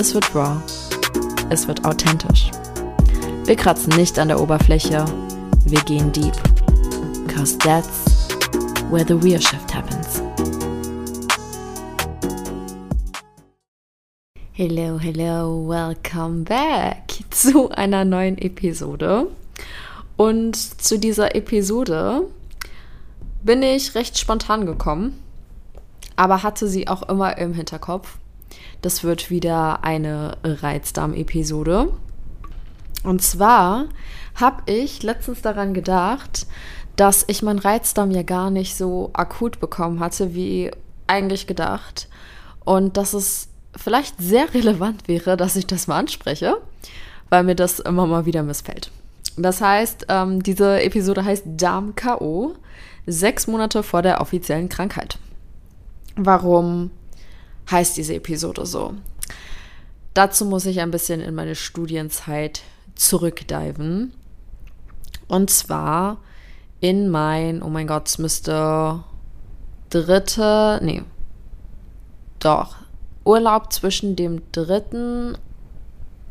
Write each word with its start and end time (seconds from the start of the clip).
es 0.00 0.14
wird 0.14 0.34
raw, 0.34 0.56
es 1.50 1.68
wird 1.68 1.84
authentisch. 1.84 2.50
Wir 3.44 3.54
kratzen 3.54 3.94
nicht 3.96 4.18
an 4.18 4.28
der 4.28 4.40
Oberfläche, 4.40 5.04
wir 5.66 5.80
gehen 5.82 6.10
deep. 6.10 6.32
Cause 7.28 7.58
that's 7.58 8.28
where 8.90 9.04
the 9.06 9.12
real 9.12 9.38
shift 9.38 9.74
happens. 9.74 10.22
Hello, 14.52 14.98
hello, 14.98 15.68
welcome 15.68 16.44
back 16.44 17.12
zu 17.28 17.68
einer 17.70 18.06
neuen 18.06 18.38
Episode. 18.38 19.26
Und 20.16 20.56
zu 20.56 20.98
dieser 20.98 21.34
Episode 21.34 22.22
bin 23.42 23.62
ich 23.62 23.94
recht 23.94 24.16
spontan 24.16 24.64
gekommen, 24.64 25.22
aber 26.16 26.42
hatte 26.42 26.68
sie 26.68 26.88
auch 26.88 27.02
immer 27.02 27.36
im 27.36 27.52
Hinterkopf. 27.52 28.16
Das 28.82 29.04
wird 29.04 29.30
wieder 29.30 29.84
eine 29.84 30.38
Reizdarm-Episode. 30.42 31.92
Und 33.02 33.22
zwar 33.22 33.86
habe 34.34 34.62
ich 34.70 35.02
letztens 35.02 35.42
daran 35.42 35.74
gedacht, 35.74 36.46
dass 36.96 37.24
ich 37.28 37.42
meinen 37.42 37.58
Reizdarm 37.58 38.10
ja 38.10 38.22
gar 38.22 38.50
nicht 38.50 38.76
so 38.76 39.10
akut 39.12 39.60
bekommen 39.60 40.00
hatte, 40.00 40.34
wie 40.34 40.70
eigentlich 41.06 41.46
gedacht. 41.46 42.08
Und 42.64 42.96
dass 42.96 43.14
es 43.14 43.48
vielleicht 43.76 44.16
sehr 44.18 44.52
relevant 44.54 45.08
wäre, 45.08 45.36
dass 45.36 45.56
ich 45.56 45.66
das 45.66 45.86
mal 45.86 45.98
anspreche, 45.98 46.58
weil 47.28 47.44
mir 47.44 47.54
das 47.54 47.80
immer 47.80 48.06
mal 48.06 48.26
wieder 48.26 48.42
missfällt. 48.42 48.90
Das 49.36 49.60
heißt, 49.60 50.06
ähm, 50.08 50.42
diese 50.42 50.82
Episode 50.82 51.24
heißt 51.24 51.44
Darm 51.46 51.94
K.O. 51.94 52.54
Sechs 53.06 53.46
Monate 53.46 53.82
vor 53.82 54.02
der 54.02 54.20
offiziellen 54.20 54.68
Krankheit. 54.68 55.18
Warum 56.16 56.90
heißt 57.70 57.96
diese 57.96 58.14
Episode 58.14 58.66
so? 58.66 58.94
Dazu 60.14 60.44
muss 60.44 60.66
ich 60.66 60.80
ein 60.80 60.90
bisschen 60.90 61.20
in 61.20 61.34
meine 61.34 61.54
Studienzeit 61.54 62.62
zurückdiven. 62.94 64.12
Und 65.28 65.50
zwar 65.50 66.18
in 66.80 67.08
mein, 67.08 67.62
oh 67.62 67.68
mein 67.68 67.86
Gott, 67.86 68.08
es 68.08 68.18
müsste 68.18 69.04
dritte, 69.90 70.80
nee, 70.82 71.02
doch, 72.40 72.76
Urlaub 73.24 73.72
zwischen 73.72 74.16
dem 74.16 74.42
dritten 74.50 75.36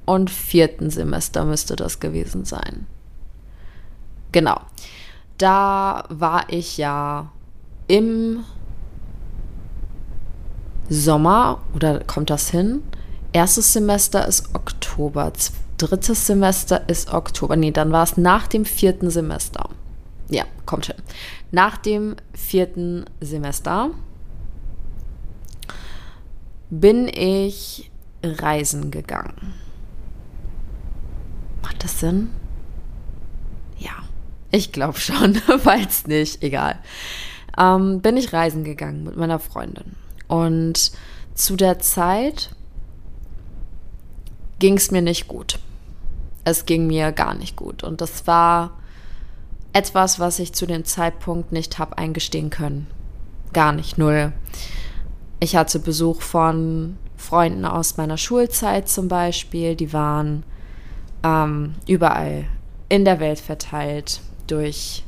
und 0.06 0.32
vierten 0.32 0.90
Semester 0.90 1.45
müsste 1.45 1.76
das 1.76 2.00
gewesen 2.00 2.45
sein. 2.45 2.88
Genau. 4.32 4.60
Da 5.38 6.06
war 6.10 6.50
ich 6.50 6.78
ja 6.78 7.32
im 7.88 8.44
Sommer, 10.90 11.62
oder 11.76 12.04
kommt 12.04 12.30
das 12.30 12.50
hin? 12.50 12.84
Erstes 13.32 13.73
Semester 13.73 14.28
ist 14.28 14.56
Oktober, 14.56 15.32
drittes 15.78 16.26
Semester 16.26 16.88
ist 16.90 17.14
Oktober. 17.14 17.56
Nee, 17.56 17.72
dann 17.72 17.92
war 17.92 18.04
es 18.04 18.18
nach 18.18 18.48
dem 18.48 18.66
vierten 18.66 19.10
Semester. 19.10 19.70
Ja, 20.30 20.45
kommt 20.66 20.88
hin. 20.88 20.95
Nach 21.52 21.77
dem 21.77 22.16
vierten 22.33 23.05
Semester 23.22 23.92
bin 26.70 27.08
ich 27.08 27.89
reisen 28.23 28.92
gegangen. 28.92 29.54
Macht 31.64 31.83
das 31.83 32.00
Sinn? 32.00 32.30
Ja, 33.77 34.04
ich 34.52 34.71
glaube 34.71 35.00
schon, 35.00 35.36
falls 35.60 36.06
nicht, 36.08 36.44
egal. 36.44 36.80
Ähm, 37.58 38.02
bin 38.02 38.17
ich 38.17 38.33
reisen 38.33 38.64
gegangen 38.64 39.04
mit 39.04 39.17
meiner 39.17 39.39
Freundin. 39.39 39.95
Und 40.30 40.94
zu 41.34 41.58
der 41.58 41.80
Zeit 41.80 42.52
ging 44.60 44.78
es 44.78 44.92
mir 44.92 45.02
nicht 45.02 45.28
gut. 45.28 45.60
Es 46.45 46.66
ging 46.66 46.88
mir 46.88 47.12
gar 47.12 47.34
nicht 47.34 47.58
gut. 47.58 47.84
Und 47.84 48.00
das 48.00 48.26
war 48.28 48.78
etwas, 49.73 50.20
was 50.20 50.39
ich 50.39 50.54
zu 50.54 50.66
dem 50.66 50.86
Zeitpunkt 50.86 51.52
nicht 51.52 51.80
habe 51.80 51.98
eingestehen 51.98 52.50
können. 52.50 52.88
Gar 53.52 53.73
nicht, 53.73 53.98
null. 53.98 54.32
Ich 55.39 55.56
hatte 55.56 55.80
Besuch 55.80 56.22
von 56.22 56.98
Freunden 57.18 57.66
aus 57.66 57.98
meiner 57.98 58.18
Schulzeit 58.18 58.88
zum 58.88 59.08
Beispiel. 59.08 59.76
Die 59.76 59.92
waren 59.92 60.44
ähm, 61.23 61.76
überall 61.88 62.45
in 62.89 63.06
der 63.06 63.20
Welt 63.20 63.39
verteilt 63.39 64.22
durch, 64.48 65.04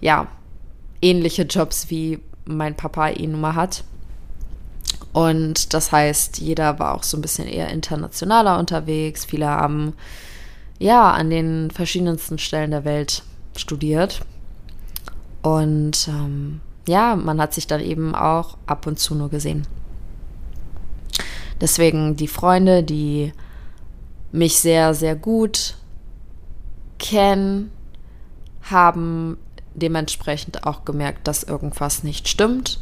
ja, 0.00 0.26
ähnliche 1.02 1.42
Jobs 1.42 1.90
wie 1.90 2.20
mein 2.44 2.76
Papa 2.76 3.08
ihn 3.08 3.32
nun 3.32 3.40
mal 3.40 3.54
hat. 3.54 3.84
Und 5.12 5.74
das 5.74 5.90
heißt, 5.90 6.38
jeder 6.38 6.78
war 6.78 6.94
auch 6.94 7.02
so 7.02 7.16
ein 7.16 7.22
bisschen 7.22 7.48
eher 7.48 7.68
internationaler 7.68 8.58
unterwegs. 8.58 9.24
Viele 9.24 9.48
haben 9.48 9.94
ja 10.78 11.10
an 11.10 11.30
den 11.30 11.70
verschiedensten 11.70 12.38
Stellen 12.38 12.70
der 12.70 12.84
Welt 12.84 13.24
studiert. 13.56 14.20
Und 15.42 16.08
ähm, 16.08 16.60
ja, 16.86 17.16
man 17.16 17.40
hat 17.40 17.54
sich 17.54 17.66
dann 17.66 17.80
eben 17.80 18.14
auch 18.14 18.56
ab 18.66 18.86
und 18.86 18.98
zu 18.98 19.14
nur 19.14 19.30
gesehen. 19.30 19.66
Deswegen 21.60 22.16
die 22.16 22.28
Freunde, 22.28 22.82
die 22.82 23.32
mich 24.32 24.58
sehr, 24.60 24.94
sehr 24.94 25.16
gut 25.16 25.76
kennen, 26.98 27.70
haben 28.62 29.36
dementsprechend 29.74 30.64
auch 30.64 30.84
gemerkt, 30.84 31.26
dass 31.26 31.42
irgendwas 31.42 32.02
nicht 32.02 32.28
stimmt. 32.28 32.80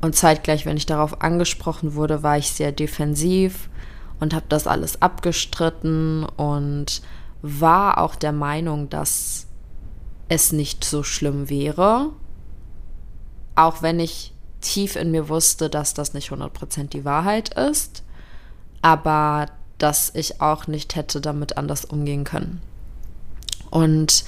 Und 0.00 0.14
zeitgleich, 0.14 0.66
wenn 0.66 0.76
ich 0.76 0.86
darauf 0.86 1.22
angesprochen 1.22 1.94
wurde, 1.94 2.22
war 2.22 2.38
ich 2.38 2.52
sehr 2.52 2.72
defensiv 2.72 3.70
und 4.20 4.34
habe 4.34 4.46
das 4.48 4.66
alles 4.66 5.00
abgestritten 5.02 6.24
und 6.24 7.02
war 7.42 7.98
auch 7.98 8.14
der 8.14 8.32
Meinung, 8.32 8.88
dass 8.88 9.46
es 10.28 10.52
nicht 10.52 10.84
so 10.84 11.02
schlimm 11.02 11.48
wäre. 11.48 12.10
Auch 13.54 13.82
wenn 13.82 14.00
ich 14.00 14.32
tief 14.60 14.96
in 14.96 15.10
mir 15.10 15.28
wusste, 15.28 15.70
dass 15.70 15.94
das 15.94 16.14
nicht 16.14 16.30
100% 16.30 16.88
die 16.88 17.04
Wahrheit 17.04 17.54
ist. 17.54 18.02
Aber 18.82 19.46
dass 19.78 20.14
ich 20.14 20.40
auch 20.40 20.66
nicht 20.66 20.96
hätte 20.96 21.20
damit 21.20 21.56
anders 21.56 21.84
umgehen 21.84 22.24
können. 22.24 22.60
Und 23.70 24.24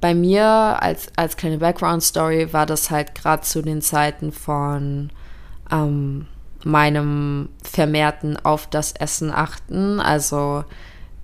bei 0.00 0.14
mir 0.14 0.44
als, 0.44 1.08
als 1.16 1.36
kleine 1.36 1.58
Background-Story 1.58 2.52
war 2.52 2.66
das 2.66 2.90
halt 2.90 3.14
gerade 3.14 3.42
zu 3.42 3.62
den 3.62 3.82
Zeiten 3.82 4.32
von 4.32 5.10
ähm, 5.70 6.26
meinem 6.64 7.48
vermehrten 7.62 8.36
auf 8.38 8.66
das 8.66 8.92
Essen 8.92 9.30
achten. 9.30 10.00
Also 10.00 10.64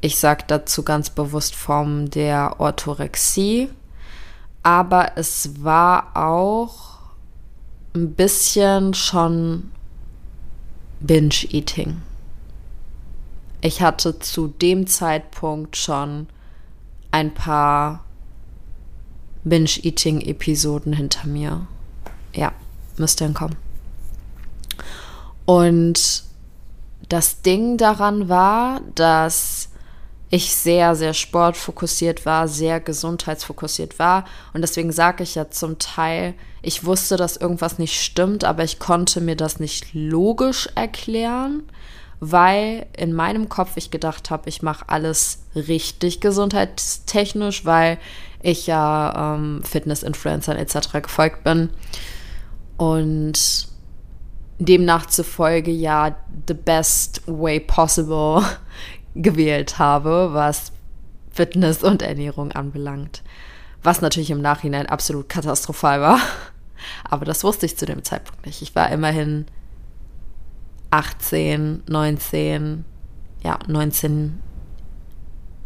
ich 0.01 0.19
sage 0.19 0.45
dazu 0.47 0.83
ganz 0.83 1.11
bewusst 1.11 1.55
Form 1.55 2.11
der 2.11 2.61
Orthorexie. 2.61 3.71
Aber 4.63 5.13
es 5.17 5.63
war 5.63 6.17
auch 6.17 6.99
ein 7.95 8.15
bisschen 8.15 8.95
schon 8.95 9.71
Binge-Eating. 11.01 12.03
Ich 13.61 13.81
hatte 13.81 14.19
zu 14.19 14.49
dem 14.49 14.87
Zeitpunkt 14.87 15.77
schon 15.77 16.27
ein 17.11 17.33
paar 17.33 18.06
Binge-Eating-Episoden 19.47 20.93
hinter 20.93 21.27
mir. 21.27 21.67
Ja, 22.35 22.53
müsste 22.99 23.25
hinkommen. 23.25 23.57
Und 25.45 26.25
das 27.09 27.43
Ding 27.43 27.77
daran 27.77 28.29
war, 28.29 28.81
dass 28.95 29.71
ich 30.29 30.55
sehr, 30.57 30.97
sehr 30.97 31.15
sportfokussiert 31.15 32.27
war, 32.27 32.49
sehr 32.49 32.81
gesundheitsfokussiert 32.81 33.99
war. 34.01 34.25
Und 34.53 34.63
deswegen 34.63 34.91
sage 34.91 35.23
ich 35.23 35.37
ja 35.37 35.51
zum 35.51 35.79
Teil, 35.79 36.35
ich 36.63 36.85
wusste, 36.85 37.17
dass 37.17 37.37
irgendwas 37.37 37.79
nicht 37.79 38.03
stimmt, 38.03 38.43
aber 38.43 38.65
ich 38.65 38.81
konnte 38.81 39.21
mir 39.21 39.37
das 39.37 39.61
nicht 39.61 39.95
logisch 39.95 40.69
erklären, 40.75 41.63
weil 42.19 42.87
in 42.97 43.13
meinem 43.13 43.49
Kopf 43.49 43.77
ich 43.77 43.93
gedacht 43.93 44.31
habe, 44.31 44.49
ich 44.49 44.63
mache 44.63 44.89
alles 44.89 45.45
richtig 45.55 46.21
gesundheitstechnisch, 46.21 47.65
weil 47.65 47.99
ich 48.47 48.67
ja 48.67 49.35
ähm, 49.35 49.61
Fitness-Influencern 49.65 50.57
etc. 50.57 51.03
gefolgt 51.03 51.43
bin. 51.43 51.71
Und 52.77 53.69
demnach 54.59 55.07
zufolge 55.07 55.71
ja 55.71 56.17
the 56.47 56.55
best 56.55 57.23
way 57.27 57.59
possible 57.59 58.43
gewählt 59.15 59.79
habe, 59.79 60.31
was 60.33 60.73
Fitness 61.31 61.83
und 61.83 62.03
Ernährung 62.03 62.53
anbelangt. 62.53 63.23
Was 63.83 64.01
natürlich 64.01 64.31
im 64.31 64.41
Nachhinein 64.41 64.87
absolut 64.87 65.29
katastrophal 65.29 66.01
war. 66.01 66.21
Aber 67.05 67.25
das 67.25 67.43
wusste 67.43 67.67
ich 67.67 67.77
zu 67.77 67.85
dem 67.85 68.05
Zeitpunkt 68.05 68.47
nicht. 68.47 68.63
Ich 68.63 68.75
war 68.75 68.91
immerhin 68.91 69.47
18, 70.91 71.83
19, 71.89 72.85
ja, 73.43 73.59
19 73.67 74.41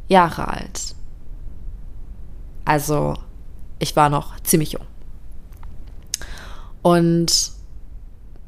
Jahre 0.08 0.48
alt. 0.48 0.94
Also, 2.64 3.14
ich 3.78 3.96
war 3.96 4.10
noch 4.10 4.38
ziemlich 4.40 4.72
jung. 4.72 4.84
Und 6.82 7.52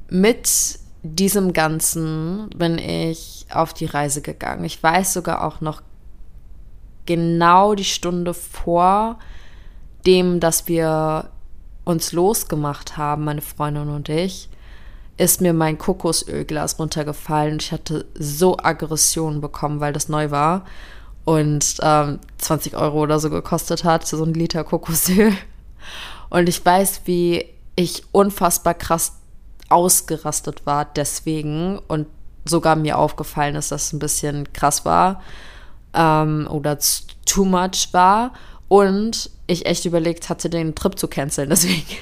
mit 0.08 0.78
diesem 1.02 1.52
Ganzen 1.52 2.50
bin 2.50 2.78
ich 2.78 3.46
auf 3.50 3.74
die 3.74 3.86
Reise 3.86 4.22
gegangen. 4.22 4.64
Ich 4.64 4.82
weiß 4.82 5.12
sogar 5.12 5.44
auch 5.44 5.60
noch 5.60 5.82
genau 7.06 7.74
die 7.74 7.84
Stunde 7.84 8.34
vor 8.34 9.18
dem, 10.06 10.40
dass 10.40 10.68
wir 10.68 11.30
uns 11.84 12.12
losgemacht 12.12 12.96
haben, 12.96 13.24
meine 13.24 13.40
Freundin 13.40 13.88
und 13.88 14.08
ich, 14.08 14.48
ist 15.16 15.40
mir 15.40 15.52
mein 15.52 15.78
Kokosölglas 15.78 16.78
runtergefallen. 16.78 17.58
Ich 17.60 17.72
hatte 17.72 18.06
so 18.14 18.56
Aggressionen 18.58 19.40
bekommen, 19.40 19.80
weil 19.80 19.92
das 19.92 20.08
neu 20.08 20.30
war 20.30 20.64
und 21.24 21.76
ähm, 21.82 22.18
20 22.38 22.76
Euro 22.76 23.00
oder 23.00 23.20
so 23.20 23.30
gekostet 23.30 23.84
hat, 23.84 24.06
so 24.06 24.22
ein 24.22 24.34
Liter 24.34 24.64
Kokosöl. 24.64 25.32
Und 26.30 26.48
ich 26.48 26.64
weiß, 26.64 27.02
wie 27.04 27.46
ich 27.76 28.04
unfassbar 28.12 28.74
krass 28.74 29.14
ausgerastet 29.68 30.66
war 30.66 30.84
deswegen 30.84 31.78
und 31.88 32.06
sogar 32.44 32.76
mir 32.76 32.98
aufgefallen 32.98 33.54
ist, 33.54 33.72
dass 33.72 33.86
es 33.86 33.92
ein 33.92 33.98
bisschen 33.98 34.52
krass 34.52 34.84
war 34.84 35.22
ähm, 35.94 36.48
oder 36.50 36.78
too 37.24 37.44
much 37.44 37.88
war 37.92 38.32
und 38.68 39.30
ich 39.46 39.66
echt 39.66 39.84
überlegt 39.84 40.28
hatte, 40.28 40.50
den 40.50 40.74
Trip 40.74 40.98
zu 40.98 41.08
canceln, 41.08 41.50
deswegen. 41.50 41.84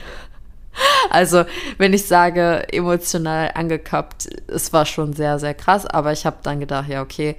Also, 1.10 1.44
wenn 1.78 1.92
ich 1.92 2.06
sage, 2.06 2.72
emotional 2.72 3.50
angekappt, 3.54 4.28
es 4.46 4.72
war 4.72 4.86
schon 4.86 5.12
sehr, 5.12 5.40
sehr 5.40 5.52
krass, 5.52 5.84
aber 5.84 6.12
ich 6.12 6.24
habe 6.24 6.36
dann 6.44 6.60
gedacht, 6.60 6.88
ja, 6.88 7.02
okay, 7.02 7.36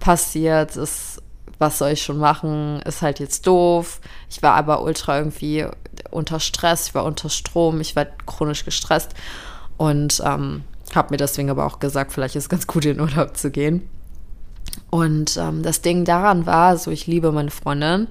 passiert, 0.00 0.76
ist, 0.76 1.11
was 1.62 1.78
soll 1.78 1.92
ich 1.92 2.02
schon 2.02 2.18
machen, 2.18 2.82
ist 2.82 3.00
halt 3.00 3.20
jetzt 3.20 3.46
doof. 3.46 4.00
Ich 4.28 4.42
war 4.42 4.54
aber 4.54 4.82
ultra 4.82 5.16
irgendwie 5.16 5.64
unter 6.10 6.40
Stress, 6.40 6.88
ich 6.88 6.94
war 6.94 7.04
unter 7.04 7.30
Strom, 7.30 7.80
ich 7.80 7.94
war 7.94 8.06
chronisch 8.26 8.64
gestresst 8.64 9.14
und 9.76 10.20
ähm, 10.26 10.64
habe 10.94 11.10
mir 11.10 11.18
deswegen 11.18 11.50
aber 11.50 11.64
auch 11.64 11.78
gesagt, 11.78 12.12
vielleicht 12.12 12.34
ist 12.34 12.44
es 12.44 12.48
ganz 12.48 12.66
gut, 12.66 12.84
in 12.84 13.00
Urlaub 13.00 13.36
zu 13.36 13.50
gehen. 13.50 13.88
Und 14.90 15.36
ähm, 15.36 15.62
das 15.62 15.82
Ding 15.82 16.04
daran 16.04 16.46
war, 16.46 16.76
so 16.76 16.90
ich 16.90 17.06
liebe 17.06 17.30
meine 17.30 17.52
Freundin, 17.52 18.08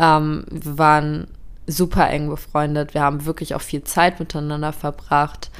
ähm, 0.00 0.44
wir 0.50 0.76
waren 0.76 1.28
super 1.68 2.10
eng 2.10 2.28
befreundet. 2.28 2.94
Wir 2.94 3.02
haben 3.02 3.24
wirklich 3.24 3.54
auch 3.54 3.60
viel 3.60 3.84
Zeit 3.84 4.18
miteinander 4.18 4.72
verbracht. 4.72 5.50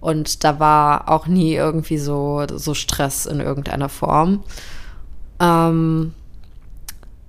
Und 0.00 0.42
da 0.42 0.58
war 0.58 1.08
auch 1.08 1.28
nie 1.28 1.54
irgendwie 1.54 1.98
so, 1.98 2.44
so 2.52 2.74
Stress 2.74 3.26
in 3.26 3.38
irgendeiner 3.38 3.88
Form. 3.88 4.42
Ähm, 5.38 6.14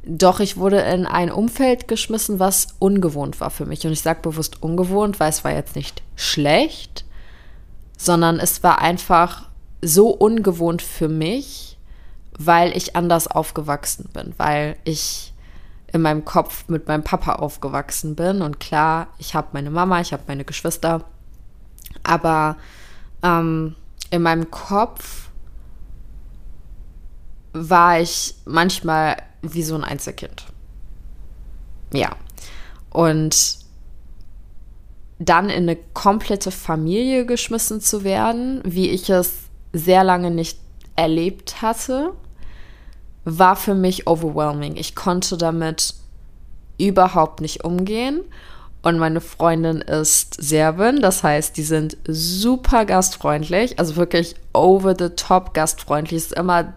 doch 0.06 0.40
ich 0.40 0.58
wurde 0.58 0.82
in 0.82 1.06
ein 1.06 1.32
Umfeld 1.32 1.88
geschmissen, 1.88 2.40
was 2.40 2.68
ungewohnt 2.80 3.40
war 3.40 3.50
für 3.50 3.66
mich. 3.66 3.86
Und 3.86 3.94
ich 3.94 4.02
sage 4.02 4.20
bewusst 4.22 4.62
ungewohnt, 4.62 5.20
weil 5.20 5.30
es 5.30 5.44
war 5.44 5.52
jetzt 5.52 5.76
nicht 5.76 6.02
schlecht, 6.16 7.06
sondern 7.98 8.40
es 8.40 8.64
war 8.64 8.80
einfach 8.80 9.50
so 9.82 10.10
ungewohnt 10.10 10.82
für 10.82 11.08
mich, 11.08 11.78
weil 12.38 12.76
ich 12.76 12.96
anders 12.96 13.28
aufgewachsen 13.28 14.10
bin, 14.12 14.34
weil 14.38 14.76
ich 14.84 15.34
in 15.94 16.02
meinem 16.02 16.26
Kopf 16.26 16.68
mit 16.68 16.88
meinem 16.88 17.04
Papa 17.04 17.36
aufgewachsen 17.36 18.16
bin. 18.16 18.42
Und 18.42 18.60
klar, 18.60 19.08
ich 19.20 19.36
habe 19.36 19.50
meine 19.54 19.70
Mama, 19.70 20.02
ich 20.02 20.12
habe 20.12 20.24
meine 20.28 20.44
Geschwister. 20.44 21.06
Aber 22.02 22.58
ähm, 23.22 23.76
in 24.10 24.22
meinem 24.22 24.52
Kopf 24.52 25.30
war 27.54 28.00
ich 28.00 28.36
manchmal 28.46 29.16
wie 29.44 29.62
so 29.62 29.76
ein 29.76 29.84
Einzelkind. 29.84 30.46
Ja. 31.94 32.16
Und 32.90 33.60
dann 35.20 35.50
in 35.50 35.70
eine 35.70 35.78
komplette 35.94 36.52
Familie 36.52 37.26
geschmissen 37.26 37.82
zu 37.82 38.04
werden, 38.04 38.62
wie 38.66 38.90
ich 38.90 39.10
es 39.10 39.34
sehr 39.72 40.04
lange 40.04 40.32
nicht 40.32 40.60
erlebt 40.96 41.62
hatte, 41.62 42.14
war 43.26 43.56
für 43.56 43.76
mich 43.76 44.08
overwhelming. 44.08 44.76
Ich 44.76 44.96
konnte 44.96 45.38
damit 45.38 45.94
überhaupt 46.78 47.42
nicht 47.42 47.64
umgehen. 47.64 48.22
Und 48.82 49.00
meine 49.00 49.22
Freundin 49.22 49.80
ist 49.80 50.36
Serbin, 50.44 51.00
das 51.00 51.24
heißt, 51.24 51.56
die 51.56 51.64
sind 51.64 51.96
super 52.06 52.84
gastfreundlich, 52.84 53.80
also 53.80 53.96
wirklich 53.96 54.36
over 54.52 54.94
the 54.98 55.08
top 55.10 55.54
gastfreundlich. 55.54 56.18
Ist 56.18 56.34
immer 56.34 56.74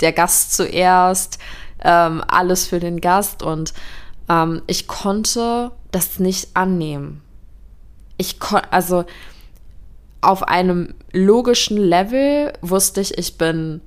der 0.00 0.12
Gast 0.12 0.54
zuerst, 0.54 1.38
ähm, 1.82 2.22
alles 2.26 2.66
für 2.66 2.80
den 2.80 3.00
Gast. 3.00 3.42
Und 3.42 3.74
ähm, 4.28 4.62
ich 4.66 4.86
konnte 4.86 5.70
das 5.92 6.18
nicht 6.18 6.48
annehmen. 6.54 7.22
Ich 8.16 8.38
konnte, 8.38 8.72
also 8.72 9.04
auf 10.20 10.42
einem 10.42 10.94
logischen 11.12 11.76
Level 11.76 12.52
wusste 12.62 13.00
ich, 13.00 13.18
ich 13.18 13.36
bin 13.36 13.80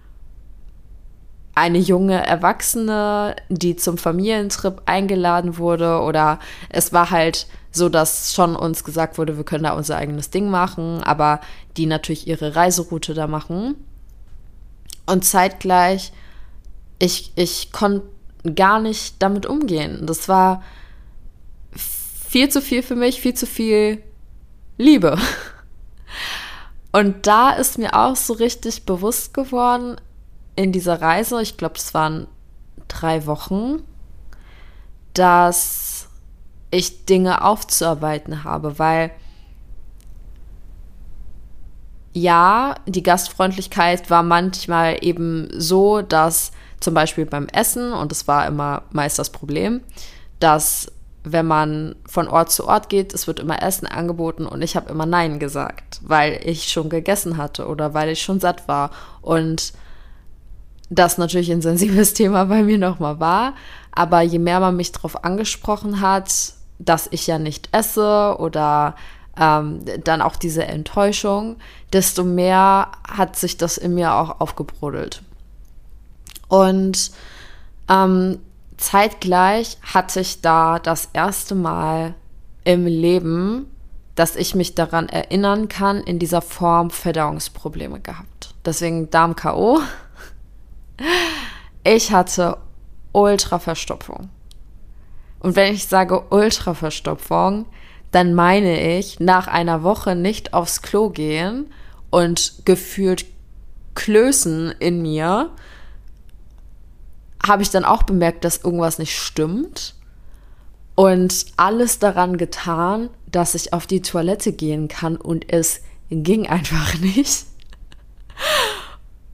eine 1.56 1.80
junge 1.80 2.24
Erwachsene, 2.24 3.36
die 3.50 3.76
zum 3.76 3.98
Familientrip 3.98 4.84
eingeladen 4.86 5.58
wurde 5.58 6.02
oder 6.02 6.40
es 6.70 6.94
war 6.94 7.10
halt 7.10 7.48
so, 7.72 7.90
dass 7.90 8.36
schon 8.36 8.56
uns 8.56 8.84
gesagt 8.84 9.18
wurde, 9.18 9.38
wir 9.38 9.44
können 9.44 9.64
da 9.64 9.72
unser 9.72 9.98
eigenes 9.98 10.30
Ding 10.30 10.52
machen, 10.52 11.02
aber 11.04 11.42
die 11.76 11.88
natürlich 11.88 12.28
ihre 12.28 12.56
Reiseroute 12.56 13.16
da 13.16 13.26
machen. 13.26 13.76
Und 15.08 15.26
zeitgleich, 15.26 16.12
ich, 17.00 17.32
ich 17.36 17.72
konnte 17.72 18.08
gar 18.56 18.80
nicht 18.80 19.16
damit 19.20 19.46
umgehen. 19.46 20.06
Das 20.06 20.30
war 20.30 20.64
viel 21.76 22.50
zu 22.50 22.62
viel 22.62 22.84
für 22.84 22.96
mich, 22.96 23.22
viel 23.22 23.34
zu 23.34 23.48
viel 23.48 24.04
Liebe. 24.78 25.18
Und 26.92 27.28
da 27.28 27.52
ist 27.52 27.78
mir 27.78 27.94
auch 27.94 28.16
so 28.16 28.34
richtig 28.34 28.86
bewusst 28.86 29.34
geworden, 29.34 29.98
in 30.56 30.72
dieser 30.72 31.02
Reise, 31.02 31.42
ich 31.42 31.58
glaube, 31.58 31.76
es 31.78 31.94
waren 31.94 32.28
drei 32.88 33.26
Wochen, 33.28 33.84
dass 35.14 36.10
ich 36.72 37.06
Dinge 37.06 37.44
aufzuarbeiten 37.44 38.44
habe, 38.44 38.80
weil 38.80 39.12
ja, 42.18 42.76
die 42.86 43.04
Gastfreundlichkeit 43.04 44.10
war 44.10 44.24
manchmal 44.24 44.98
eben 45.02 45.50
so, 45.54 46.02
dass 46.02 46.52
zum 46.80 46.94
Beispiel 46.94 47.26
beim 47.26 47.48
Essen, 47.48 47.94
und 47.94 48.12
das 48.12 48.28
war 48.28 48.48
immer 48.48 48.84
meist 48.92 49.20
das 49.20 49.30
Problem, 49.30 49.82
dass 50.40 50.92
wenn 51.24 51.46
man 51.46 51.96
von 52.08 52.28
Ort 52.28 52.52
zu 52.52 52.68
Ort 52.68 52.90
geht, 52.90 53.14
es 53.14 53.28
wird 53.28 53.40
immer 53.40 53.62
Essen 53.62 53.86
angeboten 53.86 54.46
und 54.46 54.62
ich 54.62 54.76
habe 54.76 54.90
immer 54.90 55.06
Nein 55.06 55.40
gesagt, 55.40 56.00
weil 56.02 56.40
ich 56.44 56.72
schon 56.72 56.90
gegessen 56.90 57.38
hatte 57.38 57.68
oder 57.68 57.94
weil 57.94 58.10
ich 58.10 58.22
schon 58.22 58.40
satt 58.40 58.68
war. 58.68 58.92
Und 59.22 59.74
das 60.90 61.18
natürlich 61.18 61.52
ein 61.52 61.62
sensibles 61.62 62.14
Thema 62.16 62.46
bei 62.46 62.64
mir 62.64 62.78
nochmal 62.78 63.20
war. 63.20 63.54
Aber 63.92 64.22
je 64.22 64.40
mehr 64.40 64.60
man 64.60 64.78
mich 64.78 64.92
darauf 64.94 65.24
angesprochen 65.26 66.00
hat, 66.00 66.54
dass 66.80 67.08
ich 67.12 67.28
ja 67.28 67.40
nicht 67.40 67.70
esse 67.74 68.38
oder 68.40 68.96
ähm, 69.40 69.82
dann 70.04 70.22
auch 70.22 70.36
diese 70.36 70.66
Enttäuschung, 70.66 71.58
desto 71.94 72.24
mehr 72.24 72.92
hat 73.08 73.36
sich 73.36 73.58
das 73.58 73.78
in 73.78 73.96
mir 73.96 74.14
auch 74.14 74.40
aufgebrodelt. 74.40 75.22
Und 76.48 77.12
ähm, 77.90 78.40
zeitgleich 78.78 79.78
hatte 79.82 80.20
ich 80.20 80.42
da 80.42 80.80
das 80.80 81.10
erste 81.14 81.56
Mal 81.56 82.14
im 82.64 82.86
Leben, 82.86 83.72
dass 84.16 84.36
ich 84.36 84.56
mich 84.56 84.76
daran 84.76 85.10
erinnern 85.10 85.68
kann, 85.68 86.02
in 86.02 86.20
dieser 86.20 86.42
Form 86.42 86.90
Verdauungsprobleme 86.90 88.00
gehabt. 88.00 88.56
Deswegen 88.66 89.10
Darm-KO 89.10 89.80
ich 91.84 92.12
hatte 92.12 92.58
Ultraverstopfung. 93.14 94.30
Und 95.40 95.56
wenn 95.56 95.74
ich 95.74 95.88
sage 95.88 96.22
Ultraverstopfung, 96.30 97.66
dann 98.12 98.34
meine 98.34 98.98
ich 98.98 99.20
nach 99.20 99.48
einer 99.48 99.84
Woche 99.84 100.16
nicht 100.16 100.54
aufs 100.54 100.82
Klo 100.82 101.10
gehen 101.10 101.68
und 102.10 102.66
gefühlt 102.66 103.26
Klößen 103.96 104.74
in 104.80 105.02
mir, 105.02 105.50
habe 107.46 107.64
ich 107.64 107.70
dann 107.70 107.86
auch 107.86 108.04
bemerkt, 108.04 108.44
dass 108.44 108.64
irgendwas 108.64 109.00
nicht 109.00 109.18
stimmt 109.18 109.96
und 110.96 111.46
alles 111.58 112.00
daran 112.00 112.38
getan, 112.38 113.10
dass 113.32 113.56
ich 113.56 113.74
auf 113.74 113.86
die 113.88 114.02
Toilette 114.02 114.52
gehen 114.52 114.88
kann 114.88 115.16
und 115.16 115.52
es 115.52 115.82
ging 116.10 116.48
einfach 116.48 116.96
nicht. 117.00 117.46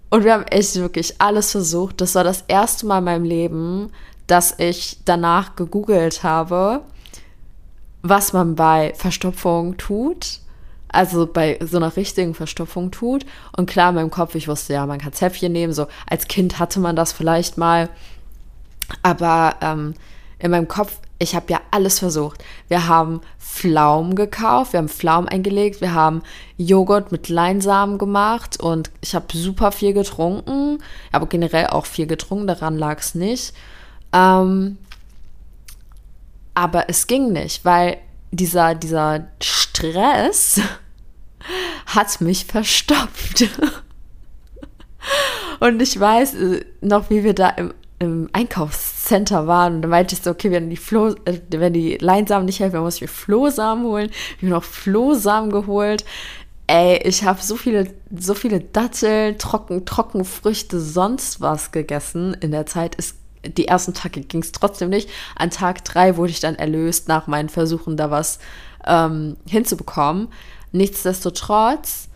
Und 0.09 0.23
wir 0.23 0.33
haben 0.33 0.43
echt 0.43 0.75
wirklich 0.75 1.19
alles 1.19 1.51
versucht. 1.51 2.01
Das 2.01 2.15
war 2.15 2.23
das 2.23 2.43
erste 2.47 2.85
Mal 2.85 2.99
in 2.99 3.03
meinem 3.05 3.23
Leben, 3.23 3.91
dass 4.27 4.59
ich 4.59 4.99
danach 5.05 5.55
gegoogelt 5.55 6.23
habe, 6.23 6.81
was 8.03 8.33
man 8.33 8.55
bei 8.55 8.93
Verstopfung 8.95 9.77
tut. 9.77 10.39
Also 10.89 11.25
bei 11.25 11.57
so 11.65 11.77
einer 11.77 11.95
richtigen 11.95 12.36
Verstopfung 12.36 12.91
tut. 12.91 13.25
Und 13.57 13.67
klar, 13.67 13.89
in 13.89 13.95
meinem 13.95 14.12
Kopf, 14.12 14.36
ich 14.36 14.48
wusste 14.48 14.74
ja, 14.74 14.86
man 14.86 15.00
kann 15.00 15.13
Zäpfchen 15.13 15.51
nehmen. 15.51 15.74
So 15.74 15.88
als 16.07 16.27
Kind 16.27 16.60
hatte 16.60 16.79
man 16.79 16.95
das 16.95 17.13
vielleicht 17.13 17.57
mal. 17.57 17.89
Aber 19.01 19.55
ähm, 19.62 19.95
in 20.38 20.51
meinem 20.51 20.67
Kopf, 20.67 21.00
ich 21.17 21.36
habe 21.36 21.45
ja 21.50 21.62
alles 21.72 22.00
versucht. 22.00 22.43
Wir 22.67 22.88
haben 22.88 23.22
Pflaumen 23.39 24.15
gekauft, 24.15 24.74
wir 24.74 24.79
haben 24.79 24.89
Pflaumen 24.89 25.29
eingelegt, 25.29 25.79
wir 25.79 25.93
haben 25.93 26.22
Joghurt 26.57 27.12
mit 27.12 27.29
Leinsamen 27.29 27.98
gemacht 27.98 28.60
und 28.60 28.91
ich 29.01 29.15
habe 29.15 29.25
super 29.31 29.72
viel 29.72 29.93
getrunken. 29.93 30.79
Aber 31.12 31.27
generell 31.27 31.67
auch 31.67 31.86
viel 31.86 32.07
getrunken, 32.07 32.48
daran 32.48 32.77
lag 32.77 33.00
es 33.00 33.15
nicht. 33.15 33.53
Ähm, 34.12 34.77
aber 36.53 36.89
es 36.89 37.07
ging 37.07 37.31
nicht, 37.31 37.65
weil 37.65 37.98
dieser, 38.31 38.75
dieser 38.75 39.27
Stress 39.41 40.60
hat 41.86 42.22
mich 42.22 42.45
verstopft. 42.45 43.45
Und 45.60 45.81
ich 45.81 46.00
weiß 46.00 46.36
äh, 46.36 46.65
noch, 46.81 47.10
wie 47.10 47.24
wir 47.24 47.33
da 47.33 47.50
im, 47.50 47.74
im 48.00 48.29
Einkaufscenter 48.33 49.48
waren. 49.48 49.75
Und 49.75 49.81
da 49.83 49.88
meinte 49.88 50.15
ich 50.15 50.22
so, 50.22 50.31
okay, 50.31 50.51
wenn 50.51 50.69
die, 50.69 50.77
Floh, 50.77 51.15
äh, 51.25 51.39
wenn 51.50 51.74
die 51.74 51.98
Leinsamen 51.98 52.45
nicht 52.45 52.60
helfen, 52.60 52.75
dann 52.75 52.83
muss 52.83 52.95
ich 52.95 53.01
mir 53.01 53.07
Flohsamen 53.07 53.86
holen. 53.86 54.10
Ich 54.38 54.43
habe 54.43 54.50
noch 54.50 54.63
Flohsamen 54.63 55.51
geholt. 55.51 56.05
Ey, 56.67 56.98
ich 57.03 57.24
habe 57.24 57.41
so 57.41 57.55
viele, 57.55 57.93
so 58.17 58.33
viele 58.33 58.62
Datteln, 58.62 59.38
Trocken, 59.38 59.86
Trockenfrüchte, 59.86 60.79
sonst 60.79 61.41
was 61.41 61.72
gegessen 61.72 62.36
in 62.39 62.51
der 62.51 62.65
Zeit. 62.65 62.95
Es 62.98 63.15
die 63.45 63.67
ersten 63.67 63.93
Tage 63.93 64.21
ging 64.21 64.41
es 64.41 64.51
trotzdem 64.51 64.89
nicht. 64.89 65.09
An 65.35 65.50
Tag 65.50 65.83
drei 65.83 66.17
wurde 66.17 66.31
ich 66.31 66.39
dann 66.39 66.55
erlöst 66.55 67.07
nach 67.07 67.27
meinen 67.27 67.50
Versuchen, 67.50 67.97
da 67.97 68.12
was 68.12 68.39
ähm, 68.85 69.38
hinzubekommen. 69.47 70.29
Nichtsdestotrotz 70.71 72.09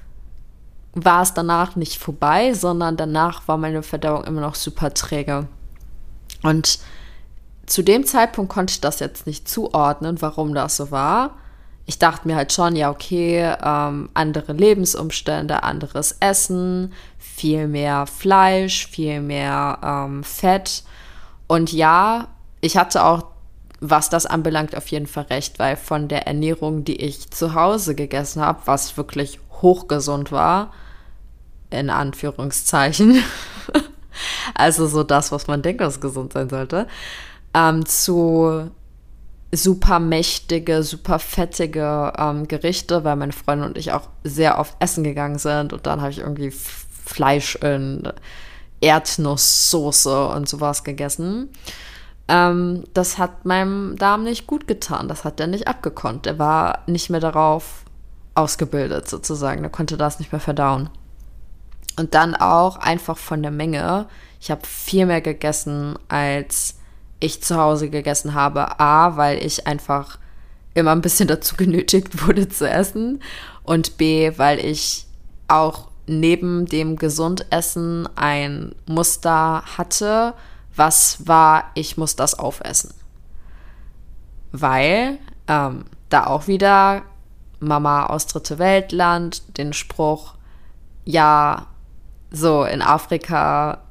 war 0.93 1.21
es 1.21 1.33
danach 1.33 1.75
nicht 1.75 1.99
vorbei, 1.99 2.53
sondern 2.53 2.97
danach 2.97 3.47
war 3.47 3.57
meine 3.57 3.83
Verdauung 3.83 4.23
immer 4.23 4.41
noch 4.41 4.55
super 4.55 4.93
träge. 4.93 5.47
Und 6.43 6.79
zu 7.65 7.83
dem 7.83 8.05
Zeitpunkt 8.05 8.51
konnte 8.51 8.71
ich 8.71 8.81
das 8.81 8.99
jetzt 8.99 9.27
nicht 9.27 9.47
zuordnen, 9.47 10.21
warum 10.21 10.53
das 10.53 10.77
so 10.77 10.89
war. 10.89 11.35
Ich 11.85 11.99
dachte 11.99 12.27
mir 12.27 12.35
halt 12.35 12.51
schon, 12.51 12.75
ja, 12.75 12.89
okay, 12.89 13.53
ähm, 13.63 14.09
andere 14.13 14.53
Lebensumstände, 14.53 15.63
anderes 15.63 16.17
Essen, 16.19 16.93
viel 17.17 17.67
mehr 17.67 18.07
Fleisch, 18.07 18.87
viel 18.87 19.21
mehr 19.21 19.79
ähm, 19.83 20.23
Fett. 20.23 20.83
Und 21.47 21.71
ja, 21.71 22.27
ich 22.61 22.77
hatte 22.77 23.03
auch, 23.03 23.25
was 23.79 24.09
das 24.09 24.25
anbelangt, 24.25 24.75
auf 24.75 24.87
jeden 24.87 25.07
Fall 25.07 25.25
recht, 25.25 25.59
weil 25.59 25.75
von 25.75 26.07
der 26.07 26.27
Ernährung, 26.27 26.83
die 26.83 27.01
ich 27.01 27.29
zu 27.31 27.53
Hause 27.53 27.95
gegessen 27.95 28.41
habe, 28.41 28.61
was 28.65 28.97
wirklich 28.97 29.39
hochgesund 29.61 30.31
war, 30.31 30.73
in 31.69 31.89
Anführungszeichen, 31.89 33.23
also 34.55 34.87
so 34.87 35.03
das, 35.03 35.31
was 35.31 35.47
man 35.47 35.61
denkt, 35.61 35.81
was 35.81 36.01
gesund 36.01 36.33
sein 36.33 36.49
sollte, 36.49 36.87
ähm, 37.53 37.85
zu 37.85 38.69
super 39.51 39.99
mächtige, 39.99 40.83
super 40.83 41.19
fettige 41.19 42.13
ähm, 42.17 42.47
Gerichte, 42.47 43.03
weil 43.03 43.15
meine 43.15 43.31
Freundin 43.31 43.69
und 43.69 43.77
ich 43.77 43.91
auch 43.93 44.09
sehr 44.23 44.59
oft 44.59 44.75
essen 44.79 45.03
gegangen 45.03 45.39
sind 45.39 45.71
und 45.71 45.85
dann 45.85 46.01
habe 46.01 46.11
ich 46.11 46.19
irgendwie 46.19 46.51
Fleisch 46.51 47.55
in 47.55 48.11
Erdnusssoße 48.81 50.27
und 50.27 50.47
sowas 50.47 50.83
gegessen. 50.83 51.49
Ähm, 52.27 52.83
das 52.93 53.17
hat 53.17 53.45
meinem 53.45 53.95
Darm 53.97 54.23
nicht 54.23 54.47
gut 54.47 54.67
getan. 54.67 55.07
Das 55.07 55.23
hat 55.23 55.39
er 55.39 55.47
nicht 55.47 55.67
abgekonnt. 55.67 56.27
Er 56.27 56.39
war 56.39 56.83
nicht 56.87 57.09
mehr 57.09 57.19
darauf 57.19 57.85
ausgebildet, 58.35 59.09
sozusagen. 59.09 59.63
Er 59.63 59.69
konnte 59.69 59.97
das 59.97 60.19
nicht 60.19 60.31
mehr 60.31 60.41
verdauen. 60.41 60.89
Und 61.97 62.13
dann 62.13 62.35
auch 62.35 62.77
einfach 62.77 63.17
von 63.17 63.41
der 63.41 63.51
Menge. 63.51 64.07
Ich 64.39 64.51
habe 64.51 64.65
viel 64.65 65.05
mehr 65.05 65.21
gegessen, 65.21 65.97
als 66.09 66.75
ich 67.19 67.41
zu 67.41 67.57
Hause 67.57 67.89
gegessen 67.89 68.35
habe. 68.35 68.79
A, 68.79 69.17
weil 69.17 69.43
ich 69.43 69.65
einfach 69.65 70.19
immer 70.73 70.91
ein 70.91 71.01
bisschen 71.01 71.27
dazu 71.27 71.55
genötigt 71.55 72.27
wurde 72.27 72.47
zu 72.49 72.69
essen. 72.69 73.21
Und 73.63 73.97
B, 73.97 74.33
weil 74.37 74.63
ich 74.63 75.07
auch 75.47 75.86
neben 76.07 76.65
dem 76.65 76.95
Gesundessen 76.95 78.07
ein 78.15 78.73
Muster 78.85 79.63
hatte, 79.77 80.33
was 80.75 81.27
war, 81.27 81.71
ich 81.73 81.97
muss 81.97 82.15
das 82.15 82.37
aufessen. 82.39 82.93
Weil 84.51 85.19
ähm, 85.47 85.85
da 86.09 86.27
auch 86.27 86.47
wieder 86.47 87.03
Mama 87.59 88.05
aus 88.05 88.27
Dritte 88.27 88.57
Weltland 88.59 89.57
den 89.57 89.73
Spruch, 89.73 90.35
ja, 91.03 91.67
so 92.31 92.63
in 92.63 92.81
Afrika 92.81 93.81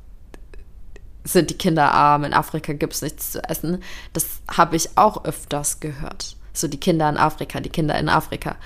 sind 1.25 1.51
die 1.51 1.59
Kinder 1.59 1.93
arm, 1.93 2.25
in 2.25 2.35
Afrika 2.35 2.73
gibt 2.73 2.95
es 2.95 3.03
nichts 3.03 3.33
zu 3.33 3.43
essen. 3.43 3.83
Das 4.13 4.27
habe 4.49 4.77
ich 4.77 4.97
auch 4.97 5.25
öfters 5.25 5.81
gehört. 5.81 6.37
So 6.53 6.69
die 6.69 6.81
Kinder 6.81 7.09
in 7.09 7.17
Afrika, 7.17 7.61
die 7.61 7.69
Kinder 7.69 7.99
in 7.99 8.09
Afrika. 8.09 8.57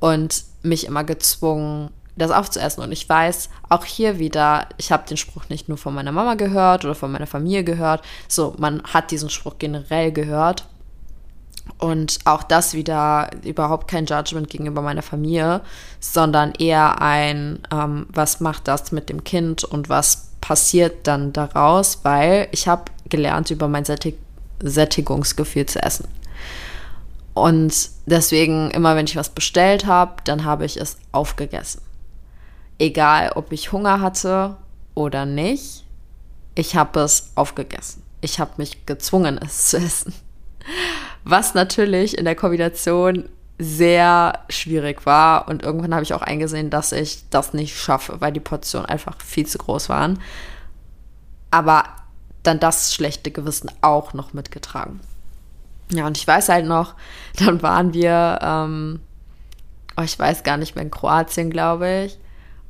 Und 0.00 0.44
mich 0.62 0.86
immer 0.86 1.04
gezwungen, 1.04 1.90
das 2.16 2.30
aufzuessen. 2.30 2.82
Und 2.82 2.92
ich 2.92 3.08
weiß, 3.08 3.50
auch 3.68 3.84
hier 3.84 4.18
wieder, 4.18 4.66
ich 4.78 4.90
habe 4.90 5.06
den 5.08 5.16
Spruch 5.16 5.48
nicht 5.48 5.68
nur 5.68 5.78
von 5.78 5.94
meiner 5.94 6.12
Mama 6.12 6.34
gehört 6.34 6.84
oder 6.84 6.94
von 6.94 7.12
meiner 7.12 7.26
Familie 7.26 7.64
gehört. 7.64 8.02
So, 8.26 8.54
man 8.58 8.82
hat 8.82 9.10
diesen 9.10 9.30
Spruch 9.30 9.56
generell 9.58 10.12
gehört. 10.12 10.66
Und 11.78 12.20
auch 12.24 12.42
das 12.42 12.74
wieder 12.74 13.28
überhaupt 13.44 13.88
kein 13.88 14.06
Judgment 14.06 14.48
gegenüber 14.48 14.82
meiner 14.82 15.02
Familie, 15.02 15.60
sondern 16.00 16.52
eher 16.52 17.02
ein, 17.02 17.58
ähm, 17.72 18.06
was 18.08 18.40
macht 18.40 18.68
das 18.68 18.92
mit 18.92 19.08
dem 19.08 19.24
Kind 19.24 19.64
und 19.64 19.88
was 19.88 20.30
passiert 20.40 21.06
dann 21.08 21.32
daraus, 21.32 22.00
weil 22.04 22.48
ich 22.52 22.68
habe 22.68 22.84
gelernt, 23.08 23.50
über 23.50 23.68
mein 23.68 23.84
Sättig 23.84 24.16
Sättigungsgefühl 24.62 25.66
zu 25.66 25.82
essen. 25.82 26.08
Und 27.34 27.90
deswegen, 28.06 28.70
immer 28.70 28.96
wenn 28.96 29.04
ich 29.04 29.16
was 29.16 29.28
bestellt 29.28 29.84
habe, 29.84 30.22
dann 30.24 30.44
habe 30.44 30.64
ich 30.64 30.78
es 30.78 30.96
aufgegessen 31.12 31.82
egal 32.78 33.32
ob 33.34 33.52
ich 33.52 33.72
Hunger 33.72 34.00
hatte 34.00 34.56
oder 34.94 35.26
nicht, 35.26 35.84
ich 36.54 36.76
habe 36.76 37.00
es 37.00 37.30
aufgegessen. 37.34 38.02
Ich 38.20 38.40
habe 38.40 38.52
mich 38.56 38.86
gezwungen, 38.86 39.38
es 39.42 39.68
zu 39.68 39.78
essen. 39.78 40.14
Was 41.24 41.54
natürlich 41.54 42.16
in 42.18 42.24
der 42.24 42.34
Kombination 42.34 43.28
sehr 43.58 44.40
schwierig 44.48 45.06
war. 45.06 45.48
Und 45.48 45.62
irgendwann 45.62 45.94
habe 45.94 46.02
ich 46.02 46.12
auch 46.12 46.22
eingesehen, 46.22 46.70
dass 46.70 46.92
ich 46.92 47.28
das 47.30 47.54
nicht 47.54 47.78
schaffe, 47.78 48.20
weil 48.20 48.32
die 48.32 48.40
Portionen 48.40 48.86
einfach 48.86 49.20
viel 49.22 49.46
zu 49.46 49.58
groß 49.58 49.88
waren. 49.88 50.20
Aber 51.50 51.84
dann 52.42 52.60
das 52.60 52.94
schlechte 52.94 53.30
Gewissen 53.30 53.70
auch 53.80 54.12
noch 54.12 54.34
mitgetragen. 54.34 55.00
Ja, 55.90 56.06
und 56.06 56.16
ich 56.16 56.26
weiß 56.26 56.48
halt 56.48 56.66
noch, 56.66 56.94
dann 57.36 57.62
waren 57.62 57.94
wir, 57.94 58.38
ähm, 58.42 59.00
oh, 59.96 60.02
ich 60.02 60.18
weiß 60.18 60.42
gar 60.42 60.56
nicht 60.56 60.74
mehr, 60.74 60.84
in 60.84 60.90
Kroatien, 60.90 61.50
glaube 61.50 62.06
ich 62.06 62.18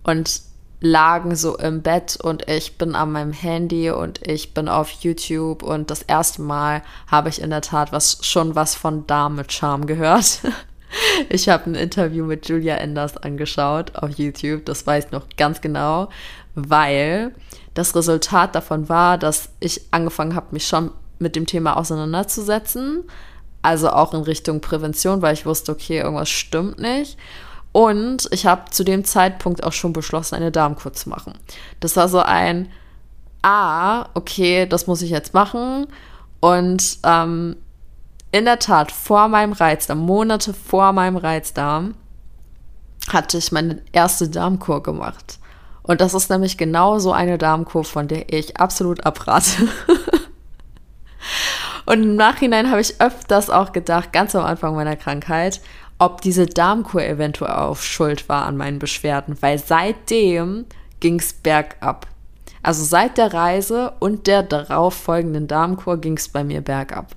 und 0.06 0.40
lagen 0.80 1.34
so 1.34 1.56
im 1.56 1.82
Bett 1.82 2.16
und 2.22 2.48
ich 2.48 2.78
bin 2.78 2.94
an 2.94 3.12
meinem 3.12 3.32
Handy 3.32 3.90
und 3.90 4.26
ich 4.26 4.54
bin 4.54 4.68
auf 4.68 4.90
YouTube 4.90 5.62
und 5.62 5.90
das 5.90 6.02
erste 6.02 6.42
Mal 6.42 6.82
habe 7.06 7.28
ich 7.28 7.40
in 7.40 7.50
der 7.50 7.62
Tat 7.62 7.92
was 7.92 8.18
schon 8.22 8.54
was 8.54 8.74
von 8.74 9.06
Damen 9.06 9.36
mit 9.36 9.52
Charme 9.52 9.86
gehört. 9.86 10.40
Ich 11.28 11.48
habe 11.48 11.68
ein 11.68 11.74
Interview 11.74 12.24
mit 12.24 12.48
Julia 12.48 12.76
Enders 12.76 13.16
angeschaut 13.16 13.96
auf 13.96 14.10
YouTube, 14.10 14.64
das 14.64 14.86
weiß 14.86 15.06
ich 15.06 15.10
noch 15.10 15.26
ganz 15.36 15.60
genau, 15.60 16.08
weil 16.54 17.34
das 17.74 17.94
Resultat 17.94 18.54
davon 18.54 18.88
war, 18.88 19.18
dass 19.18 19.50
ich 19.58 19.82
angefangen 19.90 20.34
habe, 20.34 20.46
mich 20.52 20.66
schon 20.66 20.92
mit 21.18 21.34
dem 21.34 21.44
Thema 21.44 21.76
auseinanderzusetzen, 21.76 23.04
also 23.62 23.90
auch 23.90 24.14
in 24.14 24.22
Richtung 24.22 24.60
Prävention, 24.60 25.22
weil 25.22 25.34
ich 25.34 25.44
wusste, 25.44 25.72
okay, 25.72 25.98
irgendwas 25.98 26.30
stimmt 26.30 26.78
nicht. 26.78 27.18
Und 27.76 28.28
ich 28.30 28.46
habe 28.46 28.70
zu 28.70 28.84
dem 28.84 29.04
Zeitpunkt 29.04 29.62
auch 29.62 29.74
schon 29.74 29.92
beschlossen, 29.92 30.36
eine 30.36 30.50
Darmkur 30.50 30.94
zu 30.94 31.10
machen. 31.10 31.34
Das 31.78 31.94
war 31.94 32.08
so 32.08 32.20
ein, 32.20 32.72
ah, 33.42 34.08
okay, 34.14 34.64
das 34.64 34.86
muss 34.86 35.02
ich 35.02 35.10
jetzt 35.10 35.34
machen. 35.34 35.86
Und 36.40 36.96
ähm, 37.04 37.56
in 38.32 38.46
der 38.46 38.60
Tat, 38.60 38.90
vor 38.90 39.28
meinem 39.28 39.52
Reizdarm, 39.52 39.98
Monate 39.98 40.54
vor 40.54 40.94
meinem 40.94 41.18
Reizdarm, 41.18 41.96
hatte 43.12 43.36
ich 43.36 43.52
meine 43.52 43.82
erste 43.92 44.30
Darmkur 44.30 44.82
gemacht. 44.82 45.38
Und 45.82 46.00
das 46.00 46.14
ist 46.14 46.30
nämlich 46.30 46.56
genau 46.56 46.98
so 46.98 47.12
eine 47.12 47.36
Darmkur, 47.36 47.84
von 47.84 48.08
der 48.08 48.32
ich 48.32 48.56
absolut 48.56 49.04
abrate. 49.04 49.68
Und 51.84 52.02
im 52.02 52.16
Nachhinein 52.16 52.70
habe 52.70 52.80
ich 52.80 53.02
öfters 53.02 53.50
auch 53.50 53.72
gedacht, 53.72 54.14
ganz 54.14 54.34
am 54.34 54.46
Anfang 54.46 54.74
meiner 54.74 54.96
Krankheit, 54.96 55.60
ob 55.98 56.20
diese 56.20 56.46
Darmkur 56.46 57.02
eventuell 57.02 57.52
auf 57.52 57.84
Schuld 57.84 58.28
war 58.28 58.44
an 58.44 58.56
meinen 58.56 58.78
Beschwerden, 58.78 59.36
weil 59.40 59.58
seitdem 59.58 60.66
ging 61.00 61.18
es 61.18 61.32
bergab. 61.32 62.06
Also 62.62 62.84
seit 62.84 63.16
der 63.16 63.32
Reise 63.32 63.92
und 64.00 64.26
der 64.26 64.42
darauf 64.42 64.94
folgenden 64.94 65.46
Darmkur 65.46 65.98
ging 65.98 66.16
es 66.16 66.28
bei 66.28 66.42
mir 66.42 66.60
bergab. 66.60 67.14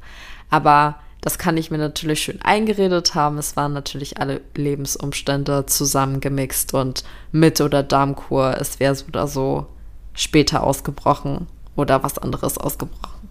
Aber 0.49 0.95
das 1.21 1.37
kann 1.37 1.57
ich 1.57 1.69
mir 1.71 1.77
natürlich 1.77 2.21
schön 2.21 2.41
eingeredet 2.41 3.15
haben. 3.15 3.37
Es 3.37 3.55
waren 3.57 3.73
natürlich 3.73 4.19
alle 4.19 4.41
Lebensumstände 4.55 5.65
zusammengemixt 5.65 6.73
und 6.73 7.03
mit 7.31 7.59
oder 7.61 7.83
Darmkur, 7.83 8.55
es 8.59 8.79
wäre 8.79 8.95
so 8.95 9.05
oder 9.07 9.27
so 9.27 9.67
später 10.13 10.63
ausgebrochen 10.63 11.47
oder 11.75 12.03
was 12.03 12.17
anderes 12.17 12.57
ausgebrochen. 12.57 13.28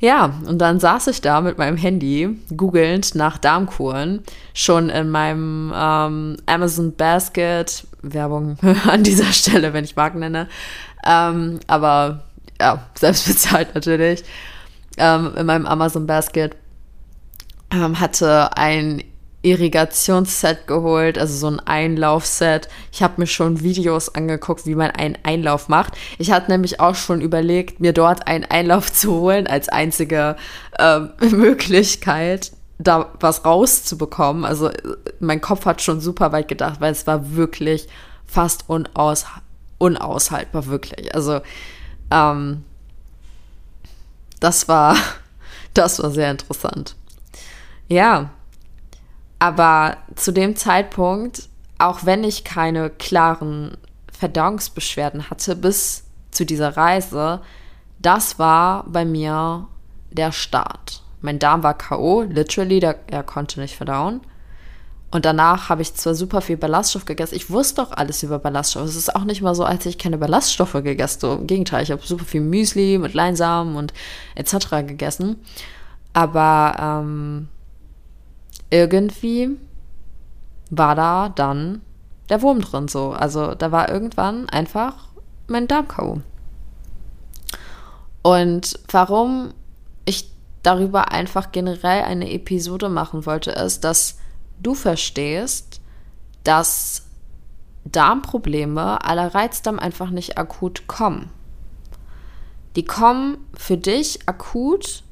Ja, 0.00 0.32
und 0.46 0.58
dann 0.58 0.80
saß 0.80 1.08
ich 1.08 1.20
da 1.20 1.42
mit 1.42 1.58
meinem 1.58 1.76
Handy, 1.76 2.38
googelnd 2.56 3.14
nach 3.14 3.36
Darmkuren, 3.36 4.22
schon 4.54 4.88
in 4.88 5.10
meinem 5.10 5.72
ähm, 5.76 6.36
Amazon 6.46 6.96
Basket, 6.96 7.86
Werbung 8.00 8.56
an 8.88 9.02
dieser 9.02 9.30
Stelle, 9.32 9.74
wenn 9.74 9.84
ich 9.84 9.96
Marken 9.96 10.20
nenne, 10.20 10.48
ähm, 11.04 11.60
aber 11.66 12.24
ja, 12.58 12.82
selbst 12.94 13.28
bezahlt 13.28 13.68
natürlich, 13.74 14.24
ähm, 14.96 15.34
in 15.36 15.44
meinem 15.44 15.66
Amazon 15.66 16.06
Basket 16.06 16.56
ähm, 17.70 18.00
hatte 18.00 18.56
ein 18.56 19.02
Irrigationsset 19.42 20.66
geholt, 20.66 21.18
also 21.18 21.34
so 21.34 21.46
ein 21.48 21.60
Einlaufset. 21.60 22.68
Ich 22.92 23.02
habe 23.02 23.14
mir 23.16 23.26
schon 23.26 23.62
Videos 23.62 24.14
angeguckt, 24.14 24.66
wie 24.66 24.74
man 24.74 24.90
einen 24.90 25.16
Einlauf 25.22 25.68
macht. 25.68 25.94
Ich 26.18 26.30
hatte 26.30 26.50
nämlich 26.50 26.80
auch 26.80 26.94
schon 26.94 27.20
überlegt, 27.20 27.80
mir 27.80 27.92
dort 27.92 28.26
einen 28.26 28.44
Einlauf 28.44 28.92
zu 28.92 29.12
holen 29.12 29.46
als 29.46 29.68
einzige 29.68 30.36
äh, 30.78 31.00
Möglichkeit, 31.30 32.52
da 32.78 33.12
was 33.18 33.44
rauszubekommen. 33.44 34.44
Also 34.44 34.70
mein 35.20 35.40
Kopf 35.40 35.64
hat 35.64 35.80
schon 35.80 36.00
super 36.00 36.32
weit 36.32 36.48
gedacht, 36.48 36.80
weil 36.80 36.92
es 36.92 37.06
war 37.06 37.34
wirklich 37.34 37.88
fast 38.26 38.68
unaus 38.68 39.26
unaushaltbar, 39.78 40.66
wirklich. 40.66 41.14
Also 41.14 41.40
ähm, 42.10 42.64
das 44.38 44.68
war, 44.68 44.96
das 45.74 46.02
war 46.02 46.10
sehr 46.10 46.30
interessant. 46.30 46.96
Ja, 47.88 48.30
aber 49.40 49.96
zu 50.14 50.32
dem 50.32 50.54
Zeitpunkt, 50.54 51.48
auch 51.78 52.04
wenn 52.04 52.22
ich 52.22 52.44
keine 52.44 52.90
klaren 52.90 53.76
Verdauungsbeschwerden 54.12 55.30
hatte 55.30 55.56
bis 55.56 56.04
zu 56.30 56.44
dieser 56.44 56.76
Reise, 56.76 57.40
das 57.98 58.38
war 58.38 58.84
bei 58.86 59.04
mir 59.04 59.66
der 60.10 60.30
Start. 60.30 61.02
Mein 61.22 61.38
Darm 61.38 61.62
war 61.62 61.74
K.O., 61.74 62.22
literally, 62.22 62.80
der, 62.80 62.96
er 63.08 63.22
konnte 63.22 63.60
nicht 63.60 63.76
verdauen. 63.76 64.20
Und 65.10 65.24
danach 65.24 65.70
habe 65.70 65.82
ich 65.82 65.94
zwar 65.94 66.14
super 66.14 66.40
viel 66.40 66.56
Ballaststoff 66.56 67.04
gegessen. 67.04 67.34
Ich 67.34 67.50
wusste 67.50 67.82
doch 67.82 67.92
alles 67.92 68.22
über 68.22 68.38
Ballaststoffe. 68.38 68.84
Es 68.84 68.94
ist 68.94 69.14
auch 69.14 69.24
nicht 69.24 69.42
mal 69.42 69.54
so, 69.54 69.64
als 69.64 69.84
ich 69.86 69.98
keine 69.98 70.18
Ballaststoffe 70.18 70.72
gegessen 70.84 71.28
habe. 71.28 71.40
Im 71.40 71.46
Gegenteil, 71.46 71.82
ich 71.82 71.90
habe 71.90 72.02
super 72.04 72.24
viel 72.24 72.42
Müsli 72.42 72.98
mit 72.98 73.14
Leinsamen 73.14 73.74
und 73.76 73.92
etc. 74.34 74.86
gegessen. 74.86 75.36
Aber 76.12 76.76
ähm, 76.78 77.48
irgendwie 78.70 79.58
war 80.70 80.94
da 80.94 81.28
dann 81.28 81.82
der 82.28 82.42
Wurm 82.42 82.60
drin 82.60 82.88
so. 82.88 83.10
Also 83.10 83.54
da 83.54 83.72
war 83.72 83.90
irgendwann 83.90 84.48
einfach 84.48 85.08
mein 85.48 85.66
Darm 85.66 85.88
K.O. 85.88 86.20
Und 88.22 88.78
warum 88.88 89.52
ich 90.04 90.30
darüber 90.62 91.10
einfach 91.10 91.52
generell 91.52 92.02
eine 92.02 92.30
Episode 92.30 92.88
machen 92.88 93.26
wollte, 93.26 93.50
ist, 93.50 93.84
dass 93.84 94.18
du 94.62 94.74
verstehst, 94.74 95.80
dass 96.44 97.06
Darmprobleme 97.84 99.04
aller 99.04 99.34
Reizdarm 99.34 99.78
einfach 99.78 100.10
nicht 100.10 100.38
akut 100.38 100.86
kommen. 100.86 101.30
Die 102.76 102.84
kommen 102.84 103.38
für 103.54 103.76
dich 103.76 104.28
akut 104.28 105.02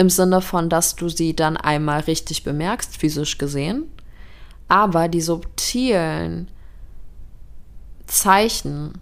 im 0.00 0.08
Sinne 0.08 0.40
von, 0.40 0.70
dass 0.70 0.96
du 0.96 1.10
sie 1.10 1.36
dann 1.36 1.58
einmal 1.58 2.00
richtig 2.00 2.42
bemerkst, 2.42 2.96
physisch 2.96 3.36
gesehen. 3.36 3.84
Aber 4.66 5.08
die 5.08 5.20
subtilen 5.20 6.48
Zeichen 8.06 8.94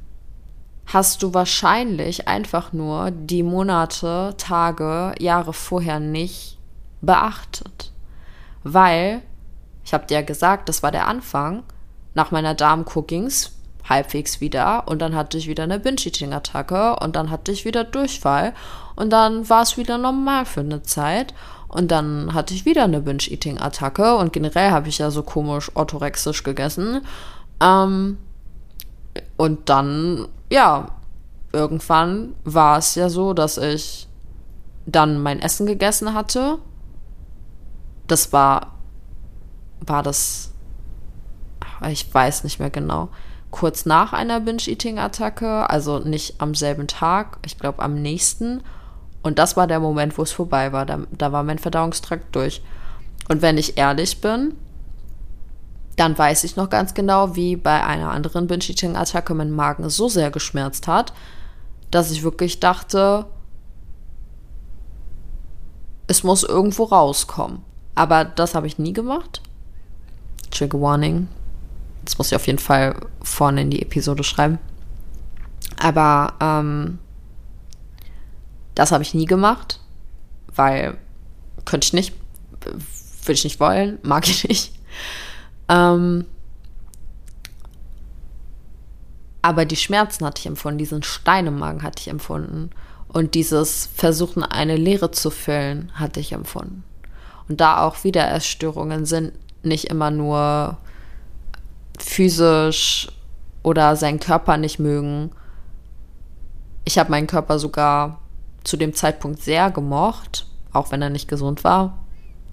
hast 0.86 1.22
du 1.22 1.32
wahrscheinlich 1.34 2.26
einfach 2.26 2.72
nur 2.72 3.12
die 3.12 3.44
Monate, 3.44 4.34
Tage, 4.38 5.14
Jahre 5.20 5.52
vorher 5.52 6.00
nicht 6.00 6.58
beachtet. 7.00 7.92
Weil, 8.64 9.22
ich 9.84 9.94
habe 9.94 10.06
dir 10.06 10.14
ja 10.14 10.22
gesagt, 10.22 10.68
das 10.68 10.82
war 10.82 10.90
der 10.90 11.06
Anfang, 11.06 11.62
nach 12.14 12.32
meiner 12.32 12.54
Darmkur 12.54 13.06
ging's 13.06 13.52
halbwegs 13.88 14.40
wieder 14.40 14.86
und 14.86 15.00
dann 15.00 15.14
hatte 15.14 15.38
ich 15.38 15.48
wieder 15.48 15.62
eine 15.62 15.80
Binge-Eating-Attacke 15.80 16.96
und 16.96 17.16
dann 17.16 17.30
hatte 17.30 17.52
ich 17.52 17.64
wieder 17.64 17.84
Durchfall 17.84 18.54
und 18.96 19.10
dann 19.10 19.48
war 19.48 19.62
es 19.62 19.76
wieder 19.76 19.98
normal 19.98 20.44
für 20.44 20.60
eine 20.60 20.82
Zeit 20.82 21.34
und 21.68 21.90
dann 21.90 22.34
hatte 22.34 22.54
ich 22.54 22.64
wieder 22.64 22.84
eine 22.84 23.00
Binge-Eating-Attacke 23.00 24.16
und 24.16 24.32
generell 24.32 24.70
habe 24.70 24.88
ich 24.88 24.98
ja 24.98 25.10
so 25.10 25.22
komisch 25.22 25.70
orthorexisch 25.74 26.42
gegessen 26.42 27.02
ähm, 27.60 28.18
und 29.36 29.68
dann, 29.68 30.28
ja, 30.50 30.88
irgendwann 31.52 32.34
war 32.44 32.78
es 32.78 32.94
ja 32.94 33.08
so, 33.08 33.32
dass 33.32 33.56
ich 33.56 34.06
dann 34.86 35.22
mein 35.22 35.40
Essen 35.40 35.66
gegessen 35.66 36.14
hatte. 36.14 36.58
Das 38.06 38.32
war, 38.32 38.74
war 39.80 40.02
das, 40.02 40.50
ich 41.88 42.12
weiß 42.12 42.44
nicht 42.44 42.58
mehr 42.58 42.70
genau 42.70 43.08
kurz 43.50 43.86
nach 43.86 44.12
einer 44.12 44.40
Binge-Eating-Attacke, 44.40 45.68
also 45.70 45.98
nicht 45.98 46.40
am 46.40 46.54
selben 46.54 46.86
Tag, 46.86 47.38
ich 47.44 47.58
glaube 47.58 47.82
am 47.82 47.94
nächsten. 47.94 48.62
Und 49.22 49.38
das 49.38 49.56
war 49.56 49.66
der 49.66 49.80
Moment, 49.80 50.18
wo 50.18 50.22
es 50.22 50.32
vorbei 50.32 50.72
war. 50.72 50.86
Da, 50.86 51.00
da 51.10 51.32
war 51.32 51.42
mein 51.42 51.58
Verdauungstrakt 51.58 52.34
durch. 52.34 52.62
Und 53.28 53.42
wenn 53.42 53.58
ich 53.58 53.76
ehrlich 53.76 54.20
bin, 54.20 54.54
dann 55.96 56.16
weiß 56.16 56.44
ich 56.44 56.56
noch 56.56 56.70
ganz 56.70 56.94
genau, 56.94 57.34
wie 57.34 57.56
bei 57.56 57.84
einer 57.84 58.10
anderen 58.10 58.46
Binge-Eating-Attacke 58.46 59.34
mein 59.34 59.50
Magen 59.50 59.88
so 59.90 60.08
sehr 60.08 60.30
geschmerzt 60.30 60.86
hat, 60.86 61.12
dass 61.90 62.10
ich 62.10 62.22
wirklich 62.22 62.60
dachte, 62.60 63.26
es 66.06 66.22
muss 66.22 66.44
irgendwo 66.44 66.84
rauskommen. 66.84 67.62
Aber 67.94 68.24
das 68.24 68.54
habe 68.54 68.66
ich 68.66 68.78
nie 68.78 68.92
gemacht. 68.92 69.42
Trigger 70.50 70.80
Warning. 70.80 71.28
Das 72.08 72.16
muss 72.16 72.28
ich 72.28 72.36
auf 72.36 72.46
jeden 72.46 72.58
Fall 72.58 72.96
vorne 73.20 73.60
in 73.60 73.70
die 73.70 73.82
Episode 73.82 74.24
schreiben. 74.24 74.58
Aber 75.78 76.32
ähm, 76.40 76.98
das 78.74 78.92
habe 78.92 79.02
ich 79.02 79.12
nie 79.12 79.26
gemacht, 79.26 79.80
weil 80.54 80.96
könnte 81.66 81.84
ich 81.84 81.92
nicht, 81.92 82.14
würde 82.62 83.32
ich 83.32 83.44
nicht 83.44 83.60
wollen, 83.60 83.98
mag 84.04 84.26
ich 84.26 84.48
nicht. 84.48 84.72
Ähm, 85.68 86.24
aber 89.42 89.66
die 89.66 89.76
Schmerzen 89.76 90.24
hatte 90.24 90.40
ich 90.40 90.46
empfunden, 90.46 90.78
diesen 90.78 91.02
Stein 91.02 91.46
im 91.46 91.58
Magen 91.58 91.82
hatte 91.82 92.00
ich 92.00 92.08
empfunden. 92.08 92.70
Und 93.08 93.34
dieses 93.34 93.90
Versuchen, 93.94 94.42
eine 94.44 94.76
Leere 94.76 95.10
zu 95.10 95.30
füllen, 95.30 95.92
hatte 95.92 96.20
ich 96.20 96.32
empfunden. 96.32 96.84
Und 97.50 97.60
da 97.60 97.82
auch 97.82 98.02
wieder 98.02 98.32
Essstörungen 98.32 99.04
sind 99.04 99.34
nicht 99.62 99.84
immer 99.84 100.10
nur 100.10 100.78
physisch 102.02 103.08
oder 103.62 103.96
seinen 103.96 104.20
Körper 104.20 104.56
nicht 104.56 104.78
mögen. 104.78 105.30
Ich 106.84 106.98
habe 106.98 107.10
meinen 107.10 107.26
Körper 107.26 107.58
sogar 107.58 108.20
zu 108.64 108.76
dem 108.76 108.94
Zeitpunkt 108.94 109.42
sehr 109.42 109.70
gemocht, 109.70 110.46
auch 110.72 110.90
wenn 110.90 111.02
er 111.02 111.10
nicht 111.10 111.28
gesund 111.28 111.64
war. 111.64 111.98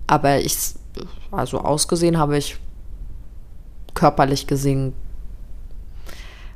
Aber 0.07 0.39
ich, 0.39 0.55
also 1.31 1.59
ausgesehen 1.59 2.17
habe 2.17 2.37
ich 2.37 2.57
körperlich 3.93 4.45
gesehen 4.45 4.93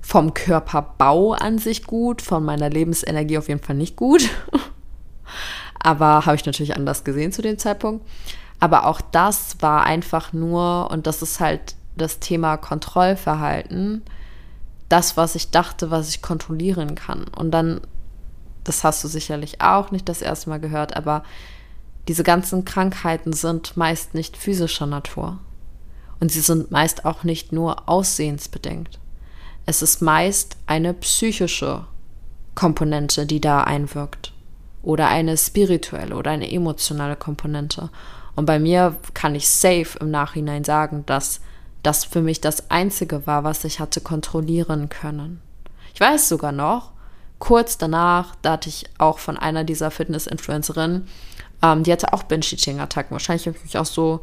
vom 0.02 0.34
Körperbau 0.34 1.34
an 1.34 1.60
sich 1.60 1.84
gut, 1.84 2.22
von 2.22 2.44
meiner 2.44 2.70
Lebensenergie 2.70 3.38
auf 3.38 3.48
jeden 3.48 3.62
Fall 3.62 3.76
nicht 3.76 3.96
gut. 3.96 4.30
Aber 5.80 6.26
habe 6.26 6.36
ich 6.36 6.46
natürlich 6.46 6.76
anders 6.76 7.04
gesehen 7.04 7.32
zu 7.32 7.42
dem 7.42 7.58
Zeitpunkt. 7.58 8.06
Aber 8.60 8.86
auch 8.86 9.02
das 9.02 9.58
war 9.62 9.84
einfach 9.84 10.34
nur, 10.34 10.90
und 10.92 11.08
das 11.08 11.22
ist 11.22 11.40
halt 11.40 11.76
das 12.00 12.20
Thema 12.20 12.58
Kontrollverhalten, 12.58 14.02
das, 14.90 15.18
was 15.18 15.36
ich 15.36 15.52
dachte, 15.52 15.92
was 15.92 16.10
ich 16.10 16.22
kontrollieren 16.22 16.96
kann. 16.96 17.26
Und 17.26 17.52
dann, 17.52 17.82
das 18.64 18.84
hast 18.84 19.04
du 19.04 19.08
sicherlich 19.08 19.62
auch 19.62 19.92
nicht 19.92 20.10
das 20.10 20.22
erste 20.24 20.50
Mal 20.50 20.60
gehört, 20.60 20.96
aber 20.98 21.24
diese 22.08 22.24
ganzen 22.24 22.66
Krankheiten 22.66 23.34
sind 23.34 23.78
meist 23.78 24.16
nicht 24.16 24.36
physischer 24.36 24.88
Natur. 24.88 25.38
Und 26.20 26.32
sie 26.32 26.42
sind 26.42 26.72
meist 26.72 27.06
auch 27.06 27.24
nicht 27.24 27.54
nur 27.54 27.88
aussehensbedingt. 27.88 29.00
Es 29.66 29.84
ist 29.84 30.02
meist 30.02 30.58
eine 30.66 30.96
psychische 30.96 31.86
Komponente, 32.56 33.26
die 33.26 33.40
da 33.40 33.64
einwirkt. 33.64 34.34
Oder 34.82 35.08
eine 35.08 35.38
spirituelle 35.38 36.16
oder 36.16 36.32
eine 36.32 36.52
emotionale 36.52 37.16
Komponente. 37.16 37.90
Und 38.36 38.46
bei 38.46 38.58
mir 38.58 38.96
kann 39.14 39.36
ich 39.36 39.48
safe 39.48 40.00
im 40.00 40.10
Nachhinein 40.12 40.64
sagen, 40.64 41.06
dass 41.06 41.42
das 41.84 42.06
für 42.06 42.22
mich 42.22 42.42
das 42.42 42.70
Einzige 42.70 43.26
war, 43.26 43.44
was 43.44 43.64
ich 43.64 43.80
hatte 43.80 44.02
kontrollieren 44.02 44.90
können. 44.90 45.42
Ich 45.94 46.00
weiß 46.00 46.30
sogar 46.30 46.52
noch, 46.52 46.92
kurz 47.40 47.78
danach, 47.78 48.36
da 48.42 48.54
hatte 48.54 48.70
ich 48.70 48.86
auch 48.98 49.20
von 49.20 49.38
einer 49.38 49.64
dieser 49.64 49.92
Fitness-Influencerinnen, 49.92 51.08
ähm, 51.62 51.84
die 51.84 51.92
hatte 51.92 52.14
auch 52.14 52.24
Binge-Eating-Attacken. 52.24 53.12
Wahrscheinlich 53.12 53.48
habe 53.48 53.58
ich 53.58 53.64
mich 53.64 53.78
auch 53.78 53.86
so 53.86 54.22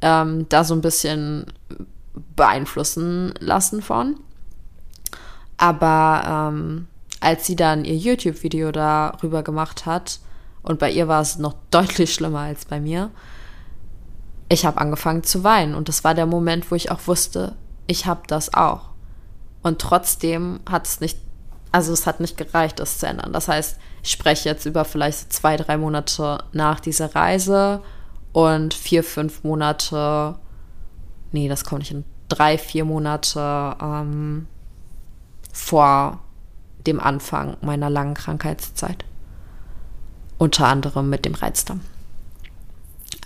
ähm, 0.00 0.46
da 0.48 0.64
so 0.64 0.74
ein 0.74 0.80
bisschen 0.80 1.46
beeinflussen 2.34 3.34
lassen 3.38 3.82
von. 3.82 4.16
Aber 5.58 6.50
ähm, 6.52 6.86
als 7.20 7.46
sie 7.46 7.56
dann 7.56 7.84
ihr 7.84 7.96
YouTube-Video 7.96 8.72
darüber 8.72 9.42
gemacht 9.42 9.86
hat, 9.86 10.20
und 10.62 10.78
bei 10.78 10.90
ihr 10.90 11.08
war 11.08 11.22
es 11.22 11.38
noch 11.38 11.54
deutlich 11.70 12.12
schlimmer 12.12 12.40
als 12.40 12.64
bei 12.64 12.80
mir, 12.80 13.10
ich 14.48 14.64
habe 14.64 14.80
angefangen 14.80 15.24
zu 15.24 15.44
weinen. 15.44 15.74
Und 15.74 15.88
das 15.88 16.04
war 16.04 16.14
der 16.14 16.26
Moment, 16.26 16.70
wo 16.70 16.74
ich 16.74 16.90
auch 16.90 17.06
wusste, 17.06 17.56
ich 17.86 18.06
habe 18.06 18.22
das 18.26 18.54
auch. 18.54 18.90
Und 19.62 19.80
trotzdem 19.80 20.60
hat 20.68 20.86
es 20.86 21.00
nicht, 21.00 21.18
also 21.72 21.92
es 21.92 22.06
hat 22.06 22.20
nicht 22.20 22.36
gereicht, 22.36 22.78
das 22.78 22.98
zu 22.98 23.06
ändern. 23.06 23.32
Das 23.32 23.48
heißt, 23.48 23.78
ich 24.02 24.10
spreche 24.10 24.48
jetzt 24.48 24.66
über 24.66 24.84
vielleicht 24.84 25.32
zwei, 25.32 25.56
drei 25.56 25.76
Monate 25.76 26.44
nach 26.52 26.78
dieser 26.80 27.14
Reise 27.14 27.82
und 28.32 28.74
vier, 28.74 29.02
fünf 29.02 29.42
Monate, 29.42 30.36
nee, 31.32 31.48
das 31.48 31.64
kommt 31.64 31.80
nicht 31.80 31.90
in 31.90 32.04
drei, 32.28 32.58
vier 32.58 32.84
Monate 32.84 33.76
ähm, 33.80 34.46
vor 35.52 36.20
dem 36.86 37.00
Anfang 37.00 37.56
meiner 37.60 37.90
langen 37.90 38.14
Krankheitszeit. 38.14 39.04
Unter 40.38 40.66
anderem 40.66 41.10
mit 41.10 41.24
dem 41.24 41.34
Reizdarm. 41.34 41.80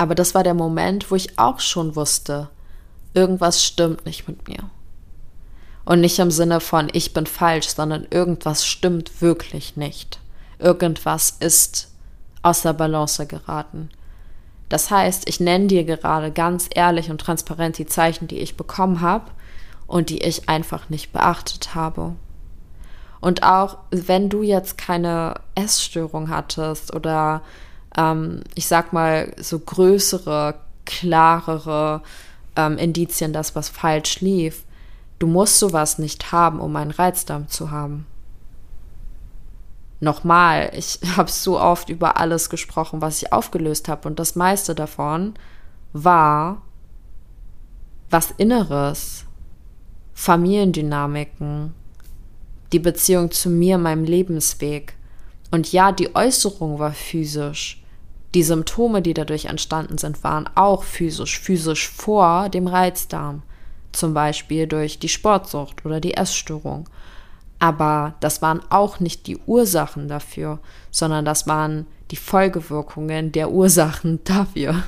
Aber 0.00 0.14
das 0.14 0.34
war 0.34 0.42
der 0.42 0.54
Moment, 0.54 1.10
wo 1.10 1.14
ich 1.14 1.38
auch 1.38 1.60
schon 1.60 1.94
wusste, 1.94 2.48
irgendwas 3.12 3.62
stimmt 3.62 4.06
nicht 4.06 4.26
mit 4.26 4.48
mir. 4.48 4.70
Und 5.84 6.00
nicht 6.00 6.18
im 6.18 6.30
Sinne 6.30 6.60
von, 6.60 6.88
ich 6.94 7.12
bin 7.12 7.26
falsch, 7.26 7.68
sondern 7.68 8.06
irgendwas 8.08 8.64
stimmt 8.64 9.20
wirklich 9.20 9.76
nicht. 9.76 10.18
Irgendwas 10.58 11.36
ist 11.40 11.90
aus 12.40 12.62
der 12.62 12.72
Balance 12.72 13.26
geraten. 13.26 13.90
Das 14.70 14.90
heißt, 14.90 15.28
ich 15.28 15.38
nenne 15.38 15.66
dir 15.66 15.84
gerade 15.84 16.32
ganz 16.32 16.70
ehrlich 16.74 17.10
und 17.10 17.20
transparent 17.20 17.76
die 17.76 17.84
Zeichen, 17.84 18.26
die 18.26 18.38
ich 18.38 18.56
bekommen 18.56 19.02
habe 19.02 19.30
und 19.86 20.08
die 20.08 20.22
ich 20.22 20.48
einfach 20.48 20.88
nicht 20.88 21.12
beachtet 21.12 21.74
habe. 21.74 22.14
Und 23.20 23.42
auch 23.42 23.76
wenn 23.90 24.30
du 24.30 24.42
jetzt 24.42 24.78
keine 24.78 25.34
Essstörung 25.54 26.30
hattest 26.30 26.94
oder 26.94 27.42
ähm, 27.96 28.42
ich 28.54 28.66
sag 28.66 28.92
mal 28.92 29.34
so 29.38 29.58
größere, 29.58 30.54
klarere 30.86 32.02
ähm, 32.56 32.78
Indizien, 32.78 33.32
dass 33.32 33.54
was 33.54 33.68
falsch 33.68 34.20
lief, 34.20 34.64
du 35.18 35.26
musst 35.26 35.58
sowas 35.58 35.98
nicht 35.98 36.32
haben, 36.32 36.60
um 36.60 36.74
einen 36.76 36.90
Reizdarm 36.90 37.48
zu 37.48 37.70
haben. 37.70 38.06
Nochmal, 40.00 40.70
ich 40.74 40.98
habe 41.16 41.30
so 41.30 41.60
oft 41.60 41.88
über 41.90 42.16
alles 42.16 42.50
gesprochen, 42.50 43.00
was 43.00 43.22
ich 43.22 43.32
aufgelöst 43.32 43.88
habe 43.88 44.08
und 44.08 44.18
das 44.18 44.34
meiste 44.34 44.74
davon 44.74 45.34
war 45.92 46.62
was 48.10 48.32
Inneres, 48.32 49.24
Familiendynamiken, 50.14 51.74
die 52.72 52.80
Beziehung 52.80 53.30
zu 53.30 53.48
mir, 53.48 53.78
meinem 53.78 54.04
Lebensweg. 54.04 54.94
Und 55.50 55.72
ja, 55.72 55.92
die 55.92 56.14
Äußerung 56.14 56.78
war 56.78 56.92
physisch. 56.92 57.82
Die 58.34 58.42
Symptome, 58.44 59.02
die 59.02 59.14
dadurch 59.14 59.46
entstanden 59.46 59.98
sind, 59.98 60.22
waren 60.22 60.48
auch 60.54 60.84
physisch, 60.84 61.40
physisch 61.40 61.88
vor 61.88 62.48
dem 62.48 62.68
Reizdarm. 62.68 63.42
Zum 63.92 64.14
Beispiel 64.14 64.68
durch 64.68 65.00
die 65.00 65.08
Sportsucht 65.08 65.84
oder 65.84 66.00
die 66.00 66.14
Essstörung. 66.14 66.88
Aber 67.58 68.14
das 68.20 68.40
waren 68.40 68.62
auch 68.70 69.00
nicht 69.00 69.26
die 69.26 69.38
Ursachen 69.46 70.08
dafür, 70.08 70.60
sondern 70.90 71.24
das 71.24 71.46
waren 71.46 71.86
die 72.10 72.16
Folgewirkungen 72.16 73.32
der 73.32 73.50
Ursachen 73.50 74.20
dafür. 74.24 74.84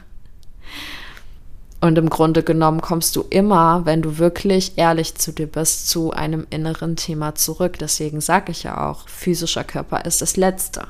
Und 1.83 1.99
im 1.99 2.09
Grunde 2.11 2.45
genommen 2.45 2.81
kommst 2.81 3.17
du 3.17 3.23
immer, 3.29 3.85
wenn 3.85 4.03
du 4.03 4.19
wirklich 4.19 4.79
ehrlich 4.79 5.17
zu 5.17 5.33
dir 5.33 5.49
bist, 5.49 5.89
zu 5.89 6.13
einem 6.13 6.47
inneren 6.49 6.95
Thema 6.95 7.35
zurück. 7.35 7.77
Deswegen 7.81 8.21
sage 8.21 8.53
ich 8.53 8.63
ja 8.63 8.89
auch, 8.89 9.09
physischer 9.09 9.65
Körper 9.65 10.05
ist 10.05 10.23
das 10.23 10.37
Letzte. 10.37 10.87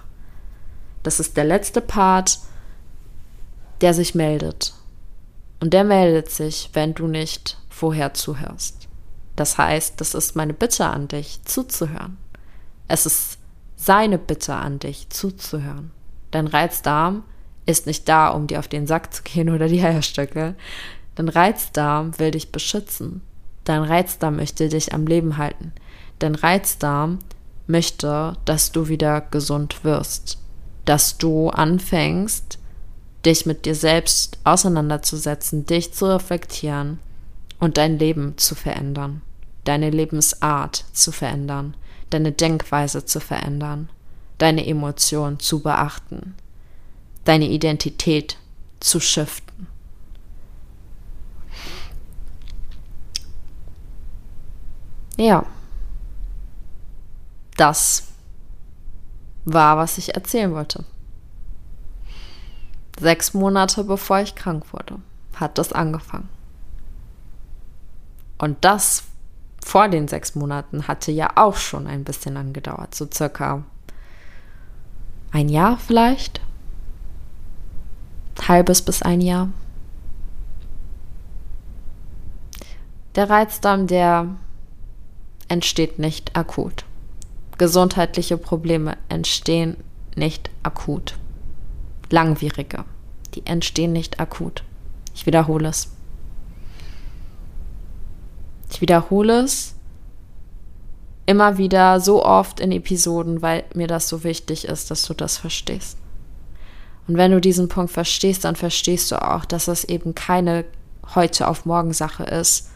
Das 1.02 1.18
ist 1.18 1.38
der 1.38 1.44
letzte 1.44 1.80
Part, 1.80 2.40
der 3.80 3.94
sich 3.94 4.14
meldet. 4.14 4.74
Und 5.60 5.72
der 5.72 5.84
meldet 5.84 6.30
sich, 6.30 6.68
wenn 6.74 6.92
du 6.92 7.06
nicht 7.06 7.56
vorher 7.70 8.12
zuhörst. 8.12 8.86
Das 9.34 9.56
heißt, 9.56 9.98
das 9.98 10.14
ist 10.14 10.36
meine 10.36 10.52
Bitte 10.52 10.84
an 10.84 11.08
dich, 11.08 11.40
zuzuhören. 11.46 12.18
Es 12.86 13.06
ist 13.06 13.38
seine 13.76 14.18
Bitte 14.18 14.56
an 14.56 14.78
dich, 14.78 15.08
zuzuhören. 15.08 15.90
Dein 16.32 16.48
Reizdarm 16.48 17.24
ist 17.66 17.86
nicht 17.86 18.08
da, 18.08 18.28
um 18.28 18.46
dir 18.46 18.58
auf 18.58 18.68
den 18.68 18.86
Sack 18.86 19.12
zu 19.14 19.22
gehen 19.22 19.50
oder 19.50 19.68
die 19.68 19.82
Eierstöcke. 19.82 20.54
Dein 21.14 21.28
Reizdarm 21.28 22.18
will 22.18 22.30
dich 22.30 22.52
beschützen. 22.52 23.22
Dein 23.64 23.82
Reizdarm 23.82 24.36
möchte 24.36 24.68
dich 24.68 24.92
am 24.92 25.06
Leben 25.06 25.36
halten. 25.36 25.72
Dein 26.18 26.34
Reizdarm 26.34 27.18
möchte, 27.66 28.36
dass 28.44 28.72
du 28.72 28.88
wieder 28.88 29.20
gesund 29.20 29.84
wirst. 29.84 30.38
Dass 30.84 31.18
du 31.18 31.50
anfängst, 31.50 32.58
dich 33.24 33.46
mit 33.46 33.66
dir 33.66 33.74
selbst 33.74 34.38
auseinanderzusetzen, 34.44 35.64
dich 35.66 35.94
zu 35.94 36.06
reflektieren 36.06 36.98
und 37.60 37.76
dein 37.76 37.98
Leben 37.98 38.36
zu 38.36 38.56
verändern, 38.56 39.22
deine 39.64 39.90
Lebensart 39.90 40.84
zu 40.92 41.12
verändern, 41.12 41.76
deine 42.10 42.32
Denkweise 42.32 43.04
zu 43.04 43.20
verändern, 43.20 43.88
deine 44.38 44.66
Emotionen 44.66 45.38
zu 45.38 45.62
beachten, 45.62 46.34
deine 47.24 47.48
Identität 47.48 48.36
zu 48.80 49.00
shiften. 49.00 49.66
Ja, 55.16 55.44
das 57.56 58.08
war, 59.44 59.76
was 59.76 59.98
ich 59.98 60.14
erzählen 60.14 60.52
wollte. 60.52 60.84
Sechs 62.98 63.34
Monate 63.34 63.84
bevor 63.84 64.20
ich 64.20 64.34
krank 64.34 64.72
wurde, 64.72 64.98
hat 65.36 65.58
das 65.58 65.72
angefangen. 65.72 66.28
Und 68.38 68.64
das 68.64 69.04
vor 69.64 69.88
den 69.88 70.08
sechs 70.08 70.34
Monaten 70.34 70.88
hatte 70.88 71.12
ja 71.12 71.30
auch 71.36 71.56
schon 71.56 71.86
ein 71.86 72.04
bisschen 72.04 72.36
angedauert, 72.36 72.94
so 72.94 73.08
circa 73.12 73.64
ein 75.30 75.48
Jahr 75.48 75.78
vielleicht 75.78 76.40
halbes 78.40 78.82
bis 78.82 79.02
ein 79.02 79.20
Jahr. 79.20 79.48
Der 83.14 83.28
Reizdarm, 83.28 83.86
der 83.86 84.28
entsteht 85.48 85.98
nicht 85.98 86.34
akut. 86.34 86.84
Gesundheitliche 87.58 88.38
Probleme 88.38 88.96
entstehen 89.08 89.76
nicht 90.16 90.50
akut. 90.62 91.18
Langwierige, 92.10 92.84
die 93.34 93.46
entstehen 93.46 93.92
nicht 93.92 94.18
akut. 94.18 94.64
Ich 95.14 95.26
wiederhole 95.26 95.68
es. 95.68 95.90
Ich 98.70 98.80
wiederhole 98.80 99.40
es 99.40 99.74
immer 101.26 101.58
wieder 101.58 102.00
so 102.00 102.24
oft 102.24 102.60
in 102.60 102.72
Episoden, 102.72 103.42
weil 103.42 103.64
mir 103.74 103.86
das 103.86 104.08
so 104.08 104.24
wichtig 104.24 104.66
ist, 104.66 104.90
dass 104.90 105.04
du 105.04 105.14
das 105.14 105.38
verstehst. 105.38 105.98
Und 107.08 107.16
wenn 107.16 107.32
du 107.32 107.40
diesen 107.40 107.68
Punkt 107.68 107.92
verstehst, 107.92 108.44
dann 108.44 108.56
verstehst 108.56 109.10
du 109.10 109.20
auch, 109.20 109.44
dass 109.44 109.68
es 109.68 109.84
eben 109.84 110.14
keine 110.14 110.64
heute 111.14 111.48
auf 111.48 111.66
morgen 111.66 111.92
Sache 111.92 112.24
ist, 112.24 112.70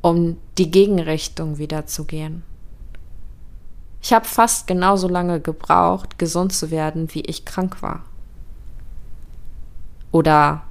um 0.00 0.38
die 0.58 0.70
Gegenrichtung 0.70 1.58
wieder 1.58 1.86
zu 1.86 2.04
gehen. 2.04 2.42
Ich 4.00 4.12
habe 4.12 4.26
fast 4.26 4.66
genauso 4.66 5.08
lange 5.08 5.40
gebraucht, 5.40 6.18
gesund 6.18 6.52
zu 6.52 6.70
werden, 6.70 7.12
wie 7.14 7.22
ich 7.22 7.44
krank 7.44 7.82
war. 7.82 8.04
Oder 10.12 10.62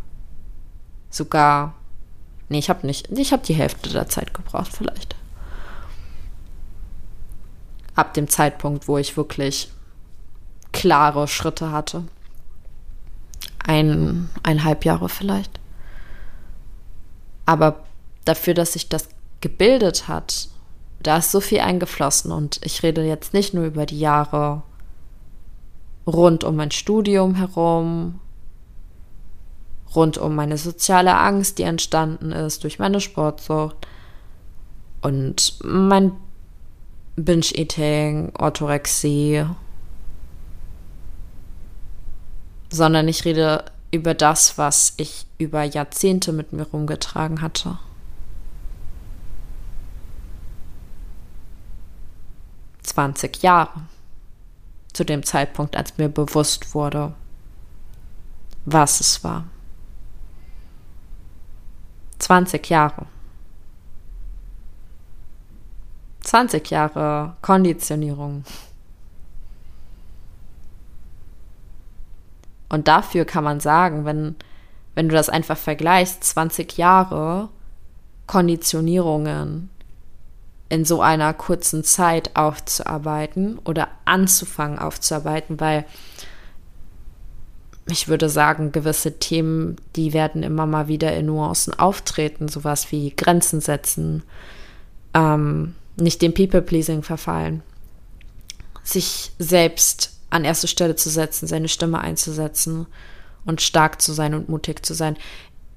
sogar, 1.10 1.74
nee, 2.50 2.60
ich 2.60 2.70
habe 2.70 2.86
nicht, 2.86 3.12
ich 3.12 3.32
habe 3.32 3.44
die 3.44 3.56
Hälfte 3.56 3.90
der 3.90 4.08
Zeit 4.08 4.34
gebraucht 4.34 4.72
vielleicht. 4.76 5.16
Ab 7.96 8.14
dem 8.14 8.28
Zeitpunkt, 8.28 8.88
wo 8.88 8.98
ich 8.98 9.18
wirklich 9.18 9.72
klare 10.72 11.28
Schritte 11.28 11.72
hatte 11.72 12.04
ein, 13.64 14.30
eineinhalb 14.44 14.86
Jahre 14.86 15.10
vielleicht. 15.10 15.60
Aber 17.46 17.84
dafür, 18.26 18.54
dass 18.54 18.74
sich 18.74 18.90
das 18.90 19.10
gebildet 19.42 20.08
hat, 20.08 20.50
da 21.02 21.18
ist 21.18 21.32
so 21.32 21.42
viel 21.42 21.60
eingeflossen 21.60 22.32
und 22.32 22.62
ich 22.64 22.82
rede 22.84 23.04
jetzt 23.06 23.34
nicht 23.34 23.54
nur 23.54 23.66
über 23.66 23.86
die 23.86 24.00
Jahre 24.00 24.64
rund 26.08 26.44
um 26.44 26.56
mein 26.56 26.72
Studium 26.72 27.36
herum, 27.36 28.20
rund 29.96 30.18
um 30.18 30.36
meine 30.36 30.58
soziale 30.58 31.18
Angst, 31.18 31.60
die 31.60 31.64
entstanden 31.64 32.32
ist 32.32 32.64
durch 32.64 32.80
meine 32.80 33.02
Sportsucht 33.02 33.88
und 35.02 35.60
mein 35.64 36.14
Binge-Eating, 37.16 38.32
Orthorexie, 38.38 39.46
sondern 42.74 43.08
ich 43.08 43.24
rede 43.24 43.66
über 43.92 44.16
das, 44.16 44.58
was 44.58 44.96
ich 44.98 45.28
über 45.38 45.62
Jahrzehnte 45.62 46.34
mit 46.34 46.54
mir 46.54 46.64
rumgetragen 46.64 47.42
hatte. 47.44 47.78
Zwanzig 52.82 53.44
Jahre. 53.44 53.84
Zu 54.92 55.04
dem 55.04 55.22
Zeitpunkt, 55.22 55.76
als 55.76 56.00
mir 56.00 56.10
bewusst 56.10 56.74
wurde, 56.74 57.14
was 58.66 59.00
es 59.00 59.24
war. 59.24 59.46
20 62.18 62.70
Jahre. 62.70 63.06
20 66.22 66.72
Jahre 66.72 67.36
Konditionierung. 67.44 68.44
Und 72.74 72.88
dafür 72.88 73.24
kann 73.24 73.44
man 73.44 73.60
sagen, 73.60 74.04
wenn, 74.04 74.36
wenn 74.96 75.08
du 75.08 75.14
das 75.14 75.30
einfach 75.30 75.60
vergleichst, 75.60 76.24
20 76.24 76.76
Jahre 76.76 77.50
Konditionierungen 78.26 79.70
in 80.70 80.84
so 80.84 81.00
einer 81.00 81.36
kurzen 81.36 81.84
Zeit 81.84 82.36
aufzuarbeiten 82.36 83.60
oder 83.60 83.90
anzufangen 84.06 84.80
aufzuarbeiten, 84.80 85.60
weil 85.60 85.86
ich 87.86 88.08
würde 88.08 88.28
sagen, 88.28 88.72
gewisse 88.72 89.20
Themen, 89.20 89.76
die 89.96 90.14
werden 90.14 90.42
immer 90.42 90.66
mal 90.66 90.88
wieder 90.88 91.16
in 91.16 91.28
Nuancen 91.28 91.78
auftreten, 91.78 92.48
sowas 92.48 92.92
wie 92.92 93.16
Grenzen 93.16 93.62
setzen, 93.62 94.24
ähm, 95.14 95.76
nicht 95.96 96.24
dem 96.24 96.34
People-Pleasing 96.34 97.04
verfallen, 97.04 97.62
sich 98.84 99.32
selbst 99.38 100.13
an 100.34 100.46
erste 100.46 100.68
Stelle 100.68 100.96
zu 100.96 101.10
setzen, 101.10 101.48
seine 101.48 101.68
Stimme 101.68 102.00
einzusetzen 102.00 102.88
und 103.46 103.62
stark 103.62 104.02
zu 104.02 104.14
sein 104.14 104.34
und 104.34 104.50
mutig 104.50 104.86
zu 104.86 104.94
sein. 104.94 105.16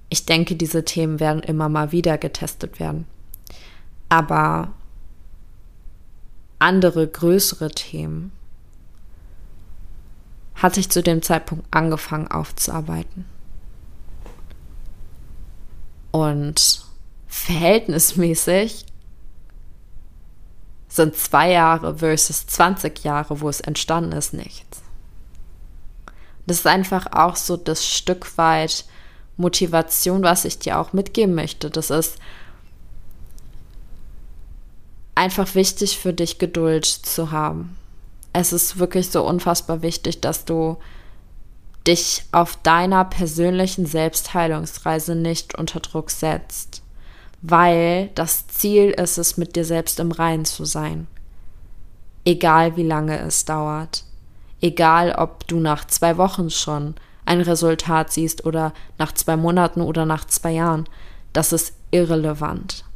Ich 0.09 0.25
denke, 0.25 0.57
diese 0.57 0.85
Themen 0.85 1.21
werden 1.21 1.42
immer 1.42 1.69
mal 1.69 1.92
wieder 1.92 2.16
getestet 2.16 2.81
werden. 2.81 3.07
Aber 4.09 4.73
andere 6.59 7.07
größere 7.07 7.71
Themen 7.71 8.33
hatte 10.55 10.81
ich 10.81 10.90
zu 10.90 11.03
dem 11.03 11.21
Zeitpunkt 11.21 11.66
angefangen 11.71 12.29
aufzuarbeiten. 12.29 13.27
Und 16.12 16.83
verhältnismäßig 17.27 18.87
sind 20.97 21.17
zwei 21.17 21.53
Jahre 21.53 21.99
versus 21.99 22.47
20 22.47 23.05
Jahre, 23.05 23.41
wo 23.41 23.49
es 23.49 23.61
entstanden 23.61 24.13
ist, 24.13 24.33
nichts. 24.33 24.83
Das 26.47 26.59
ist 26.59 26.67
einfach 26.67 27.09
auch 27.13 27.37
so 27.37 27.57
das 27.57 27.87
Stück 27.87 28.37
weit 28.39 28.85
Motivation, 29.37 30.23
was 30.23 30.45
ich 30.45 30.59
dir 30.59 30.79
auch 30.79 30.93
mitgeben 30.93 31.35
möchte. 31.35 31.71
Das 31.71 31.91
ist 31.91 32.17
einfach 35.15 35.55
wichtig 35.55 35.99
für 35.99 36.13
dich, 36.13 36.39
Geduld 36.39 36.87
zu 36.87 37.31
haben 37.31 37.77
es 38.39 38.53
ist 38.53 38.79
wirklich 38.79 39.11
so 39.11 39.27
unfassbar 39.27 39.81
wichtig, 39.81 40.21
dass 40.21 40.45
du 40.45 40.77
dich 41.87 42.25
auf 42.33 42.57
deiner 42.57 43.05
persönlichen 43.07 43.87
Selbstheilungsreise 43.87 45.15
nicht 45.15 45.57
unter 45.57 45.81
Druck 45.81 46.11
setzt, 46.11 46.83
weil 47.42 48.11
das 48.14 48.46
Ziel 48.49 48.90
ist 48.90 49.18
es, 49.18 49.37
mit 49.37 49.57
dir 49.57 49.64
selbst 49.64 50.01
im 50.01 50.12
Reinen 50.12 50.44
zu 50.44 50.64
sein. 50.64 51.07
Egal 52.25 52.77
wie 52.77 52.83
lange 52.83 53.18
es 53.20 53.44
dauert. 53.44 54.05
Egal, 54.61 55.12
ob 55.12 55.46
du 55.46 55.61
nach 55.61 55.87
zwei 55.87 56.16
Wochen 56.16 56.51
schon 56.51 56.94
ein 57.25 57.40
Resultat 57.40 58.12
siehst 58.12 58.44
oder 58.46 58.72
nach 58.99 59.12
zwei 59.12 59.37
Monaten 59.37 59.81
oder 59.81 60.07
nach 60.07 60.25
zwei 60.25 60.53
Jahren. 60.53 60.88
Das 61.33 61.53
ist 61.53 61.75
irrelevant 61.90 62.87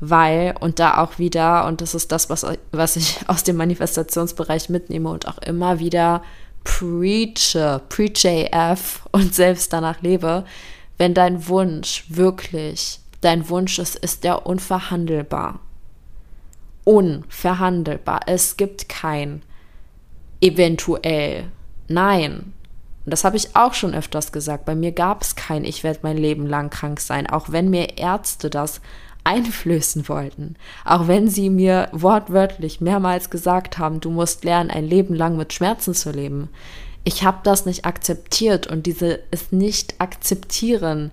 weil, 0.00 0.54
und 0.58 0.78
da 0.78 0.98
auch 0.98 1.18
wieder, 1.18 1.66
und 1.66 1.82
das 1.82 1.94
ist 1.94 2.10
das, 2.10 2.30
was, 2.30 2.44
was 2.72 2.96
ich 2.96 3.18
aus 3.28 3.44
dem 3.44 3.56
Manifestationsbereich 3.56 4.70
mitnehme 4.70 5.10
und 5.10 5.28
auch 5.28 5.38
immer 5.38 5.78
wieder 5.78 6.22
preache, 6.64 7.80
preach 7.88 8.52
AF 8.52 9.06
und 9.12 9.34
selbst 9.34 9.72
danach 9.72 10.02
lebe, 10.02 10.44
wenn 10.98 11.14
dein 11.14 11.46
Wunsch 11.48 12.04
wirklich 12.08 13.00
dein 13.20 13.48
Wunsch 13.48 13.78
ist, 13.78 13.96
ist 13.96 14.24
der 14.24 14.46
unverhandelbar. 14.46 15.60
Unverhandelbar. 16.84 18.20
Es 18.26 18.56
gibt 18.56 18.88
kein 18.88 19.42
eventuell. 20.40 21.50
Nein. 21.88 22.52
Und 23.04 23.12
das 23.12 23.24
habe 23.24 23.36
ich 23.36 23.56
auch 23.56 23.74
schon 23.74 23.94
öfters 23.94 24.32
gesagt. 24.32 24.64
Bei 24.64 24.74
mir 24.74 24.92
gab 24.92 25.22
es 25.22 25.34
kein, 25.34 25.64
ich 25.64 25.84
werde 25.84 26.00
mein 26.02 26.16
Leben 26.16 26.46
lang 26.46 26.70
krank 26.70 27.00
sein, 27.00 27.28
auch 27.28 27.50
wenn 27.50 27.70
mir 27.70 27.98
Ärzte 27.98 28.50
das 28.50 28.80
einflößen 29.24 30.08
wollten. 30.08 30.56
Auch 30.84 31.06
wenn 31.06 31.28
sie 31.28 31.50
mir 31.50 31.88
wortwörtlich 31.92 32.80
mehrmals 32.80 33.30
gesagt 33.30 33.78
haben, 33.78 34.00
du 34.00 34.10
musst 34.10 34.44
lernen, 34.44 34.70
ein 34.70 34.86
Leben 34.86 35.14
lang 35.14 35.36
mit 35.36 35.52
Schmerzen 35.52 35.94
zu 35.94 36.10
leben. 36.10 36.48
Ich 37.04 37.24
habe 37.24 37.38
das 37.42 37.66
nicht 37.66 37.84
akzeptiert 37.84 38.66
und 38.66 38.86
diese 38.86 39.20
es 39.30 39.52
nicht 39.52 40.00
akzeptieren 40.00 41.10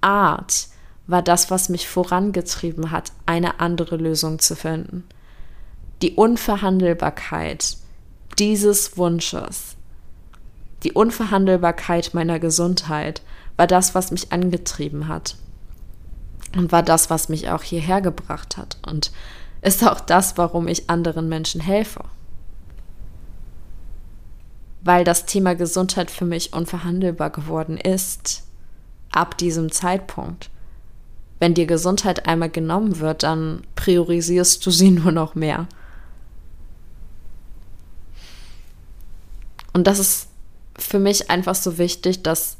Art 0.00 0.68
war 1.08 1.22
das, 1.22 1.50
was 1.50 1.68
mich 1.70 1.88
vorangetrieben 1.88 2.92
hat, 2.92 3.10
eine 3.26 3.58
andere 3.58 3.96
Lösung 3.96 4.38
zu 4.38 4.54
finden. 4.54 5.04
Die 6.02 6.12
Unverhandelbarkeit 6.12 7.78
dieses 8.38 8.96
Wunsches, 8.96 9.74
die 10.84 10.92
Unverhandelbarkeit 10.92 12.14
meiner 12.14 12.38
Gesundheit 12.38 13.22
war 13.56 13.66
das, 13.66 13.96
was 13.96 14.12
mich 14.12 14.30
angetrieben 14.30 15.08
hat 15.08 15.34
und 16.54 16.70
war 16.70 16.84
das, 16.84 17.10
was 17.10 17.28
mich 17.28 17.48
auch 17.48 17.62
hierher 17.62 18.00
gebracht 18.00 18.56
hat 18.56 18.76
und 18.86 19.10
ist 19.60 19.82
auch 19.82 19.98
das, 19.98 20.38
warum 20.38 20.68
ich 20.68 20.88
anderen 20.88 21.28
Menschen 21.28 21.60
helfe. 21.60 22.04
Weil 24.82 25.02
das 25.02 25.26
Thema 25.26 25.56
Gesundheit 25.56 26.10
für 26.10 26.24
mich 26.24 26.52
unverhandelbar 26.52 27.30
geworden 27.30 27.76
ist 27.76 28.44
ab 29.10 29.36
diesem 29.36 29.72
Zeitpunkt. 29.72 30.50
Wenn 31.38 31.54
dir 31.54 31.66
Gesundheit 31.66 32.26
einmal 32.26 32.50
genommen 32.50 32.98
wird, 32.98 33.22
dann 33.22 33.62
priorisierst 33.76 34.64
du 34.64 34.70
sie 34.70 34.90
nur 34.92 35.12
noch 35.12 35.34
mehr. 35.34 35.66
Und 39.72 39.86
das 39.86 39.98
ist 39.98 40.28
für 40.76 40.98
mich 40.98 41.30
einfach 41.30 41.54
so 41.54 41.78
wichtig, 41.78 42.22
dass 42.22 42.56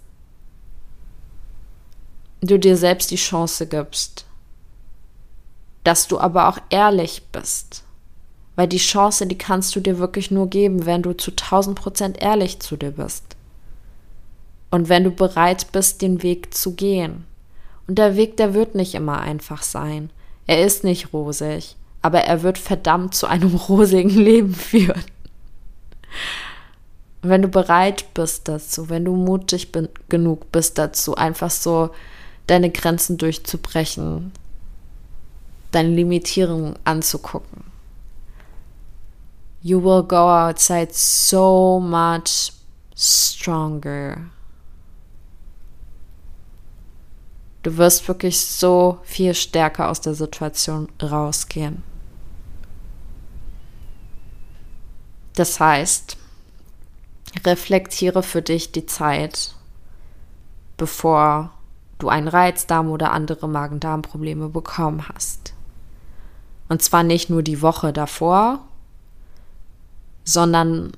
du 2.40 2.58
dir 2.58 2.76
selbst 2.76 3.10
die 3.10 3.16
Chance 3.16 3.66
gibst, 3.66 4.24
dass 5.84 6.06
du 6.06 6.20
aber 6.20 6.48
auch 6.48 6.58
ehrlich 6.70 7.22
bist. 7.32 7.82
Weil 8.54 8.68
die 8.68 8.78
Chance, 8.78 9.26
die 9.26 9.38
kannst 9.38 9.74
du 9.76 9.80
dir 9.80 9.98
wirklich 9.98 10.30
nur 10.30 10.48
geben, 10.48 10.84
wenn 10.84 11.02
du 11.02 11.12
zu 11.12 11.30
1000 11.30 11.78
Prozent 11.78 12.22
ehrlich 12.22 12.60
zu 12.60 12.76
dir 12.76 12.90
bist. 12.90 13.36
Und 14.70 14.88
wenn 14.88 15.04
du 15.04 15.10
bereit 15.10 15.70
bist, 15.72 16.02
den 16.02 16.22
Weg 16.22 16.52
zu 16.54 16.74
gehen. 16.74 17.24
Und 17.88 17.98
der 17.98 18.16
Weg, 18.16 18.36
der 18.36 18.54
wird 18.54 18.74
nicht 18.74 18.94
immer 18.94 19.18
einfach 19.18 19.62
sein. 19.62 20.10
Er 20.46 20.64
ist 20.64 20.84
nicht 20.84 21.12
rosig, 21.12 21.74
aber 22.02 22.20
er 22.20 22.42
wird 22.42 22.58
verdammt 22.58 23.14
zu 23.14 23.26
einem 23.26 23.54
rosigen 23.68 24.10
Leben 24.10 24.54
führen. 24.54 25.02
wenn 27.22 27.42
du 27.42 27.48
bereit 27.48 28.14
bist 28.14 28.46
dazu, 28.48 28.88
wenn 28.88 29.04
du 29.04 29.16
mutig 29.16 29.72
genug 30.08 30.52
bist 30.52 30.78
dazu, 30.78 31.16
einfach 31.16 31.50
so 31.50 31.90
deine 32.46 32.70
Grenzen 32.70 33.18
durchzubrechen, 33.18 34.32
deine 35.72 35.88
Limitierung 35.88 36.76
anzugucken. 36.84 37.64
You 39.60 39.82
will 39.82 40.04
go 40.04 40.30
outside 40.30 40.90
so 40.92 41.80
much 41.80 42.52
stronger. 42.96 44.18
Du 47.62 47.76
wirst 47.76 48.06
wirklich 48.08 48.40
so 48.40 48.98
viel 49.02 49.34
stärker 49.34 49.90
aus 49.90 50.00
der 50.00 50.14
Situation 50.14 50.88
rausgehen. 51.02 51.82
Das 55.34 55.60
heißt, 55.60 56.16
reflektiere 57.44 58.22
für 58.22 58.42
dich 58.42 58.72
die 58.72 58.86
Zeit, 58.86 59.54
bevor 60.76 61.52
du 61.98 62.08
einen 62.08 62.28
Reizdarm 62.28 62.90
oder 62.90 63.12
andere 63.12 63.48
Magen-Darm-Probleme 63.48 64.48
bekommen 64.48 65.08
hast. 65.08 65.52
Und 66.68 66.82
zwar 66.82 67.02
nicht 67.02 67.30
nur 67.30 67.42
die 67.42 67.62
Woche 67.62 67.92
davor, 67.92 68.60
sondern 70.24 70.92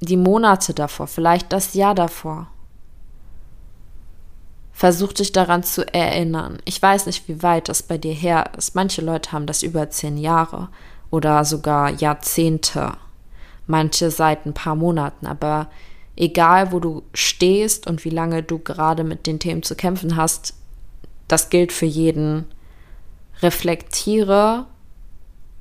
die 0.00 0.16
Monate 0.16 0.74
davor, 0.74 1.06
vielleicht 1.06 1.52
das 1.52 1.74
Jahr 1.74 1.94
davor. 1.94 2.48
Versuch 4.78 5.12
dich 5.12 5.32
daran 5.32 5.64
zu 5.64 5.92
erinnern. 5.92 6.58
Ich 6.64 6.80
weiß 6.80 7.06
nicht, 7.06 7.26
wie 7.26 7.42
weit 7.42 7.68
das 7.68 7.82
bei 7.82 7.98
dir 7.98 8.12
her 8.12 8.52
ist. 8.56 8.76
Manche 8.76 9.02
Leute 9.02 9.32
haben 9.32 9.46
das 9.46 9.64
über 9.64 9.90
zehn 9.90 10.16
Jahre 10.16 10.68
oder 11.10 11.44
sogar 11.44 11.90
Jahrzehnte. 11.90 12.92
Manche 13.66 14.12
seit 14.12 14.46
ein 14.46 14.54
paar 14.54 14.76
Monaten. 14.76 15.26
Aber 15.26 15.68
egal, 16.14 16.70
wo 16.70 16.78
du 16.78 17.02
stehst 17.12 17.88
und 17.88 18.04
wie 18.04 18.10
lange 18.10 18.44
du 18.44 18.60
gerade 18.60 19.02
mit 19.02 19.26
den 19.26 19.40
Themen 19.40 19.64
zu 19.64 19.74
kämpfen 19.74 20.14
hast, 20.14 20.54
das 21.26 21.50
gilt 21.50 21.72
für 21.72 21.86
jeden. 21.86 22.44
Reflektiere, 23.42 24.66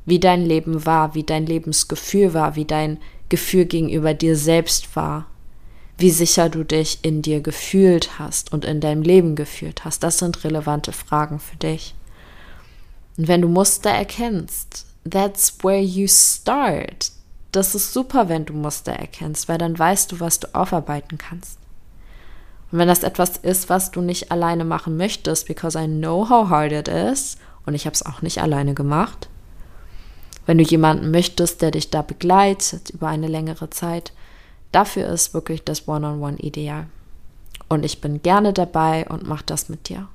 wie 0.06 0.20
dein 0.20 0.46
Leben 0.46 0.86
war, 0.86 1.16
wie 1.16 1.24
dein 1.24 1.48
Lebensgefühl 1.48 2.36
war, 2.36 2.56
wie 2.56 2.66
dein 2.66 3.00
Gefühl 3.30 3.66
gegenüber 3.66 4.14
dir 4.14 4.36
selbst 4.36 4.96
war 4.96 5.26
wie 5.98 6.12
sicher 6.12 6.50
du 6.50 6.64
dich 6.64 7.00
in 7.02 7.22
dir 7.22 7.42
gefühlt 7.42 8.20
hast 8.20 8.54
und 8.54 8.66
in 8.66 8.80
deinem 8.82 9.02
Leben 9.02 9.36
gefühlt 9.36 9.84
hast. 9.84 10.04
Das 10.04 10.20
sind 10.20 10.44
relevante 10.44 10.92
Fragen 10.92 11.40
für 11.40 11.58
dich. 11.58 11.96
Und 13.18 13.28
wenn 13.28 13.42
du 13.42 13.48
Muster 13.48 13.90
erkennst, 13.90 14.86
that's 15.10 15.58
where 15.64 15.82
you 15.82 16.08
start. 16.08 17.12
Das 17.52 17.74
ist 17.74 17.94
super, 17.94 18.30
wenn 18.30 18.46
du 18.46 18.54
Muster 18.54 18.92
erkennst, 18.92 19.50
weil 19.50 19.58
dann 19.58 19.78
weißt 19.78 20.12
du, 20.12 20.20
was 20.20 20.40
du 20.40 20.54
aufarbeiten 20.54 21.18
kannst. 21.18 21.58
Und 22.72 22.80
wenn 22.80 22.88
das 22.88 23.04
etwas 23.04 23.38
ist, 23.38 23.70
was 23.70 23.92
du 23.92 24.02
nicht 24.02 24.32
alleine 24.32 24.66
machen 24.66 24.98
möchtest, 24.98 25.48
because 25.48 25.80
I 25.80 25.88
know 25.88 26.30
how 26.30 26.50
hard 26.50 26.74
it 26.74 26.88
is, 26.88 27.38
und 27.66 27.74
ich 27.74 27.86
habe 27.86 27.94
es 27.94 28.06
auch 28.06 28.22
nicht 28.22 28.42
alleine 28.42 28.74
gemacht, 28.74 29.30
wenn 30.46 30.58
du 30.58 30.64
jemanden 30.64 31.12
möchtest, 31.12 31.62
der 31.62 31.72
dich 31.72 31.90
da 31.90 32.02
begleitet 32.02 32.92
über 32.92 33.08
eine 33.08 33.28
längere 33.28 33.70
Zeit, 33.70 34.14
Dafür 34.72 35.08
ist 35.08 35.34
wirklich 35.34 35.64
das 35.64 35.88
One-on-One 35.88 36.38
ideal. 36.38 36.88
Und 37.70 37.84
ich 37.84 38.02
bin 38.02 38.22
gerne 38.22 38.54
dabei 38.54 39.08
und 39.08 39.28
mache 39.28 39.46
das 39.46 39.70
mit 39.70 39.90
dir, 39.90 40.08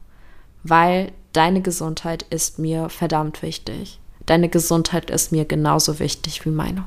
weil 0.62 1.12
deine 1.32 1.60
Gesundheit 1.60 2.22
ist 2.30 2.58
mir 2.58 2.88
verdammt 2.88 3.42
wichtig. 3.42 3.98
Deine 4.26 4.48
Gesundheit 4.48 5.10
ist 5.10 5.32
mir 5.32 5.44
genauso 5.44 5.98
wichtig 5.98 6.44
wie 6.44 6.50
meine. 6.50 6.84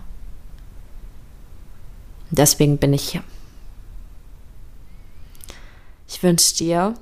Deswegen 2.32 2.78
bin 2.78 2.94
ich 2.94 3.10
hier. 3.10 3.24
Ich 6.08 6.24
wünsche 6.24 6.56
dir 6.56 6.94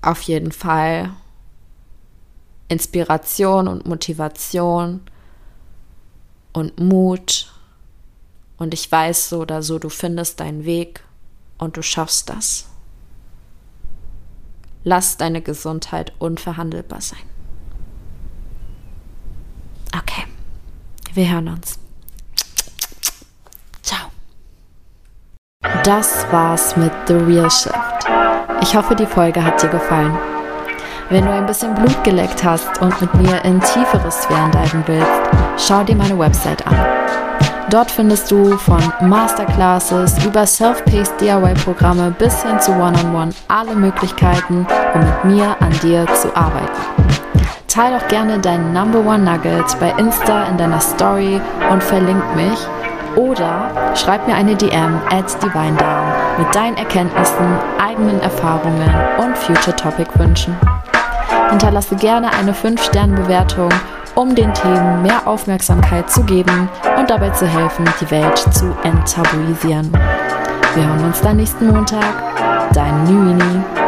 auf 0.00 0.22
jeden 0.22 0.52
Fall 0.52 1.10
Inspiration 2.68 3.68
und 3.68 3.86
Motivation 3.86 5.00
und 6.52 6.78
Mut 6.80 7.52
und 8.62 8.72
ich 8.72 8.90
weiß 8.90 9.28
so 9.28 9.40
oder 9.40 9.60
so, 9.60 9.78
du 9.78 9.88
findest 9.88 10.40
deinen 10.40 10.64
Weg 10.64 11.02
und 11.58 11.76
du 11.76 11.82
schaffst 11.82 12.30
das. 12.30 12.66
Lass 14.84 15.16
deine 15.16 15.42
Gesundheit 15.42 16.12
unverhandelbar 16.18 17.00
sein. 17.00 17.18
Okay, 19.96 20.24
wir 21.12 21.30
hören 21.30 21.48
uns. 21.48 21.78
Ciao. 23.82 24.08
Das 25.84 26.24
war's 26.30 26.76
mit 26.76 26.92
The 27.06 27.14
Real 27.14 27.50
Shift. 27.50 27.74
Ich 28.62 28.76
hoffe, 28.76 28.94
die 28.94 29.06
Folge 29.06 29.44
hat 29.44 29.60
dir 29.62 29.68
gefallen. 29.68 30.16
Wenn 31.10 31.24
du 31.24 31.32
ein 31.32 31.46
bisschen 31.46 31.74
Blut 31.74 32.02
geleckt 32.04 32.42
hast 32.42 32.80
und 32.80 32.98
mit 33.00 33.12
mir 33.14 33.44
in 33.44 33.60
tiefere 33.60 34.10
Sphären 34.10 34.52
diven 34.52 34.84
willst, 34.86 35.66
schau 35.66 35.84
dir 35.84 35.96
meine 35.96 36.18
Website 36.18 36.66
an 36.66 37.01
Dort 37.72 37.90
findest 37.90 38.30
du 38.30 38.58
von 38.58 38.82
Masterclasses 39.00 40.22
über 40.26 40.46
Self-Paced 40.46 41.18
DIY-Programme 41.22 42.14
bis 42.18 42.42
hin 42.42 42.60
zu 42.60 42.70
One-on-One 42.72 42.92
-on 43.00 43.28
-One 43.28 43.34
alle 43.48 43.74
Möglichkeiten, 43.74 44.66
um 44.92 45.00
mit 45.00 45.24
mir 45.24 45.56
an 45.58 45.72
dir 45.82 46.06
zu 46.12 46.36
arbeiten. 46.36 46.68
Teil 47.68 47.98
doch 47.98 48.06
gerne 48.08 48.38
deinen 48.40 48.74
Number 48.74 48.98
One 48.98 49.20
Nugget 49.20 49.64
bei 49.80 49.88
Insta 49.96 50.44
in 50.48 50.58
deiner 50.58 50.82
Story 50.82 51.40
und 51.70 51.82
verlink 51.82 52.22
mich 52.36 52.58
oder 53.16 53.70
schreib 53.94 54.28
mir 54.28 54.34
eine 54.34 54.54
DM 54.54 55.00
at 55.10 55.42
DivineDown 55.42 56.12
mit 56.36 56.54
deinen 56.54 56.76
Erkenntnissen, 56.76 57.56
eigenen 57.82 58.20
Erfahrungen 58.20 58.90
und 59.16 59.38
Future 59.38 59.74
Topic 59.74 60.10
Wünschen. 60.18 60.54
Hinterlasse 61.48 61.96
gerne 61.96 62.30
eine 62.34 62.52
5-Sterne-Bewertung 62.52 63.70
um 64.14 64.34
den 64.34 64.52
Themen 64.52 65.02
mehr 65.02 65.26
Aufmerksamkeit 65.26 66.10
zu 66.10 66.22
geben 66.24 66.68
und 67.02 67.10
dabei 67.10 67.30
zu 67.30 67.46
helfen, 67.46 67.84
die 68.00 68.10
Welt 68.12 68.38
zu 68.38 68.76
enttabuisieren. 68.84 69.90
Wir 70.74 70.86
hören 70.86 71.04
uns 71.04 71.20
dann 71.20 71.36
nächsten 71.36 71.66
Montag. 71.66 72.04
Dein 72.72 73.04
Nüini. 73.04 73.81